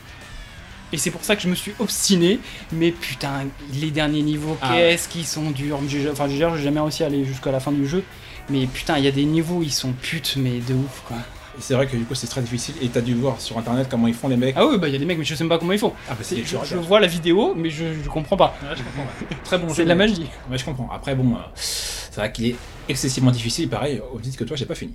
Et 0.94 0.98
c'est 0.98 1.12
pour 1.12 1.26
ça 1.26 1.36
que 1.36 1.42
je 1.42 1.50
me 1.50 1.56
suis 1.56 1.74
obstiné. 1.78 2.40
Mais 2.72 2.92
putain, 2.92 3.48
les 3.74 3.92
derniers 3.92 4.22
niveaux, 4.22 4.58
Ah 4.62 4.76
qu'est-ce 4.76 5.10
qu'ils 5.10 5.28
sont 5.28 5.52
durs. 5.52 5.78
Enfin, 6.10 6.30
j'ai 6.30 6.38
jamais 6.38 6.80
réussi 6.80 7.04
à 7.04 7.08
aller 7.08 7.26
jusqu'à 7.26 7.52
la 7.52 7.60
fin 7.60 7.74
du 7.74 7.86
jeu. 7.86 8.06
Mais 8.50 8.66
putain, 8.66 8.98
il 8.98 9.06
y 9.06 9.08
a 9.08 9.12
des 9.12 9.26
niveaux, 9.26 9.62
ils 9.64 9.72
sont 9.72 9.92
putes, 9.94 10.36
mais 10.38 10.60
de 10.60 10.74
ouf, 10.74 11.04
quoi. 11.08 11.18
Et 11.58 11.62
c'est 11.62 11.74
vrai 11.74 11.88
que 11.88 11.98
du 11.98 12.06
coup 12.06 12.16
c'est 12.16 12.28
très 12.28 12.42
difficile 12.42 12.76
et 12.82 12.88
t'as 12.88 13.02
dû 13.02 13.14
voir 13.16 13.42
sur 13.42 13.58
internet 13.58 13.88
comment 13.92 14.08
ils 14.08 14.14
font 14.14 14.30
les 14.30 14.38
mecs. 14.38 14.56
Ah 14.58 14.66
oui, 14.66 14.78
bah 14.78 14.88
il 14.88 14.94
y 14.94 14.96
a 14.96 15.00
des 15.00 15.04
mecs, 15.06 15.18
mais 15.18 15.26
je 15.26 15.36
sais 15.36 15.44
même 15.44 15.50
pas 15.50 15.58
comment 15.58 15.74
ils 15.74 15.80
font. 15.80 15.92
Ah 16.10 16.14
bah 16.14 16.20
C'est- 16.22 16.38
Je, 16.46 16.56
je 16.64 16.78
vois 16.78 17.02
la 17.02 17.08
vidéo, 17.08 17.54
mais 17.56 17.70
je, 17.70 17.84
je 18.02 18.08
comprends 18.10 18.38
pas. 18.38 18.56
je 18.62 18.82
comprends. 18.82 19.36
Très 19.44 19.58
bon 19.58 19.68
C'est 19.70 19.84
de 19.84 19.90
la 19.90 19.96
magie. 19.96 20.28
Ouais, 20.50 20.58
je 20.58 20.64
comprends. 20.64 20.90
Après, 20.92 21.16
bon, 21.16 21.34
euh, 21.36 21.40
c'est 21.56 22.16
vrai 22.16 22.32
qu'il 22.32 22.46
est 22.46 22.56
excessivement 22.88 23.32
difficile. 23.32 23.68
Pareil, 23.68 24.02
au 24.14 24.20
titre 24.20 24.38
que 24.38 24.44
toi, 24.46 24.56
j'ai 24.56 24.66
pas 24.66 24.76
fini. 24.76 24.94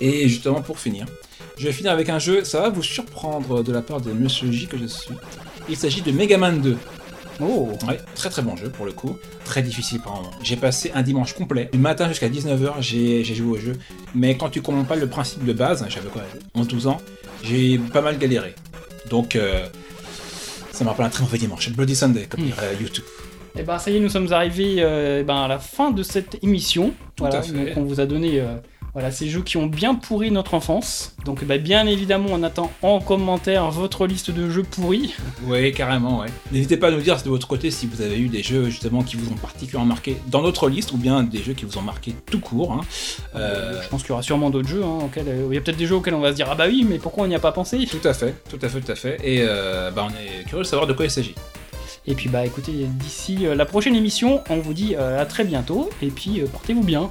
Et 0.00 0.28
justement, 0.28 0.60
pour 0.60 0.78
finir, 0.78 1.06
je 1.56 1.64
vais 1.64 1.72
finir 1.72 1.92
avec 1.92 2.08
un 2.10 2.18
jeu, 2.18 2.44
ça 2.44 2.60
va 2.60 2.68
vous 2.68 2.82
surprendre 2.82 3.62
de 3.64 3.72
la 3.72 3.80
part 3.80 4.00
de 4.02 4.12
Monsieur 4.12 4.50
J 4.52 4.66
que 4.66 4.76
je 4.76 4.86
suis. 4.86 5.14
Il 5.70 5.76
s'agit 5.76 6.02
de 6.02 6.12
Mega 6.12 6.36
Man 6.36 6.60
2. 6.60 6.76
Oh. 7.40 7.68
Ouais, 7.86 7.98
très 8.14 8.30
très 8.30 8.42
bon 8.42 8.56
jeu 8.56 8.68
pour 8.68 8.84
le 8.86 8.92
coup. 8.92 9.16
Très 9.44 9.62
difficile 9.62 10.00
par 10.00 10.14
moment. 10.16 10.30
J'ai 10.42 10.56
passé 10.56 10.90
un 10.94 11.02
dimanche 11.02 11.32
complet, 11.34 11.68
du 11.72 11.78
matin 11.78 12.08
jusqu'à 12.08 12.28
19h, 12.28 12.74
j'ai 12.80 13.22
j'ai 13.24 13.34
joué 13.34 13.58
au 13.58 13.60
jeu. 13.60 13.72
Mais 14.14 14.36
quand 14.36 14.50
tu 14.50 14.60
comprends 14.62 14.84
pas 14.84 14.96
le 14.96 15.06
principe 15.06 15.44
de 15.44 15.52
base, 15.52 15.84
j'avais 15.88 16.08
quoi, 16.08 16.22
11-12 16.56 16.88
ans, 16.88 16.98
j'ai 17.42 17.78
pas 17.78 18.00
mal 18.02 18.18
galéré. 18.18 18.54
Donc, 19.10 19.36
euh, 19.36 19.66
ça 20.72 20.84
m'a 20.84 20.90
rappelé 20.90 21.06
un 21.06 21.10
très 21.10 21.22
mauvais 21.22 21.38
dimanche. 21.38 21.70
Bloody 21.70 21.96
Sunday, 21.96 22.26
comme 22.28 22.40
Mm. 22.42 22.46
dirait 22.46 22.76
YouTube. 22.80 23.04
Et 23.58 23.62
ben 23.62 23.78
ça 23.78 23.90
y 23.90 23.96
est, 23.96 24.00
nous 24.00 24.08
sommes 24.10 24.32
arrivés 24.32 24.76
euh, 24.78 25.24
ben, 25.24 25.36
à 25.44 25.48
la 25.48 25.58
fin 25.58 25.90
de 25.90 26.02
cette 26.02 26.42
émission. 26.44 26.90
Tout 27.16 27.24
voilà, 27.24 27.38
à 27.38 27.42
fait. 27.42 27.52
donc 27.52 27.68
on 27.76 27.82
vous 27.82 27.98
a 28.00 28.06
donné 28.06 28.38
euh, 28.40 28.54
voilà, 28.94 29.10
ces 29.10 29.28
jeux 29.28 29.42
qui 29.42 29.56
ont 29.56 29.66
bien 29.66 29.94
pourri 29.94 30.30
notre 30.30 30.54
enfance. 30.54 31.14
Donc 31.24 31.44
ben, 31.44 31.60
bien 31.60 31.86
évidemment, 31.86 32.28
on 32.32 32.42
attend 32.42 32.72
en 32.82 33.00
commentaire 33.00 33.70
votre 33.70 34.06
liste 34.06 34.30
de 34.30 34.50
jeux 34.50 34.62
pourris. 34.62 35.14
Oui, 35.46 35.72
carrément, 35.72 36.20
ouais. 36.20 36.28
N'hésitez 36.52 36.76
pas 36.76 36.88
à 36.88 36.90
nous 36.90 37.00
dire 37.00 37.20
de 37.22 37.28
votre 37.28 37.46
côté 37.46 37.70
si 37.70 37.86
vous 37.86 38.00
avez 38.02 38.18
eu 38.18 38.28
des 38.28 38.42
jeux 38.42 38.64
justement 38.70 39.02
qui 39.02 39.16
vous 39.16 39.30
ont 39.30 39.36
particulièrement 39.36 39.86
marqué 39.86 40.16
dans 40.28 40.42
notre 40.42 40.68
liste 40.68 40.92
ou 40.92 40.96
bien 40.96 41.22
des 41.22 41.42
jeux 41.42 41.52
qui 41.54 41.64
vous 41.64 41.78
ont 41.78 41.82
marqué 41.82 42.14
tout 42.30 42.40
court. 42.40 42.72
hein. 42.72 42.80
Euh, 43.36 43.80
Je 43.82 43.88
pense 43.88 44.02
qu'il 44.02 44.10
y 44.10 44.12
aura 44.12 44.22
sûrement 44.22 44.50
d'autres 44.50 44.68
jeux. 44.68 44.82
hein, 44.84 44.98
auxquels, 45.04 45.28
euh, 45.28 45.46
il 45.50 45.54
y 45.54 45.58
a 45.58 45.60
peut-être 45.60 45.76
des 45.76 45.86
jeux 45.86 45.96
auxquels 45.96 46.14
on 46.14 46.20
va 46.20 46.30
se 46.30 46.36
dire 46.36 46.48
ah 46.50 46.54
bah 46.54 46.64
oui, 46.68 46.84
mais 46.88 46.98
pourquoi 46.98 47.24
on 47.24 47.28
n'y 47.28 47.34
a 47.34 47.40
pas 47.40 47.52
pensé? 47.52 47.86
Tout 47.86 48.06
à 48.08 48.14
fait, 48.14 48.34
tout 48.50 48.58
à 48.62 48.68
fait, 48.68 48.80
tout 48.80 48.92
à 48.92 48.94
fait. 48.96 49.18
Et 49.22 49.38
euh, 49.42 49.90
bah, 49.90 50.06
on 50.08 50.10
est 50.10 50.44
curieux 50.44 50.62
de 50.64 50.68
savoir 50.68 50.86
de 50.86 50.92
quoi 50.92 51.04
il 51.04 51.10
s'agit. 51.10 51.34
Et 52.06 52.14
puis 52.14 52.30
bah 52.30 52.46
écoutez, 52.46 52.72
d'ici 52.72 53.46
euh, 53.46 53.54
la 53.54 53.66
prochaine 53.66 53.94
émission, 53.94 54.42
on 54.48 54.56
vous 54.60 54.72
dit 54.72 54.94
euh, 54.96 55.20
à 55.20 55.26
très 55.26 55.44
bientôt. 55.44 55.90
Et 56.00 56.06
puis 56.08 56.40
euh, 56.40 56.46
portez-vous 56.46 56.82
bien. 56.82 57.10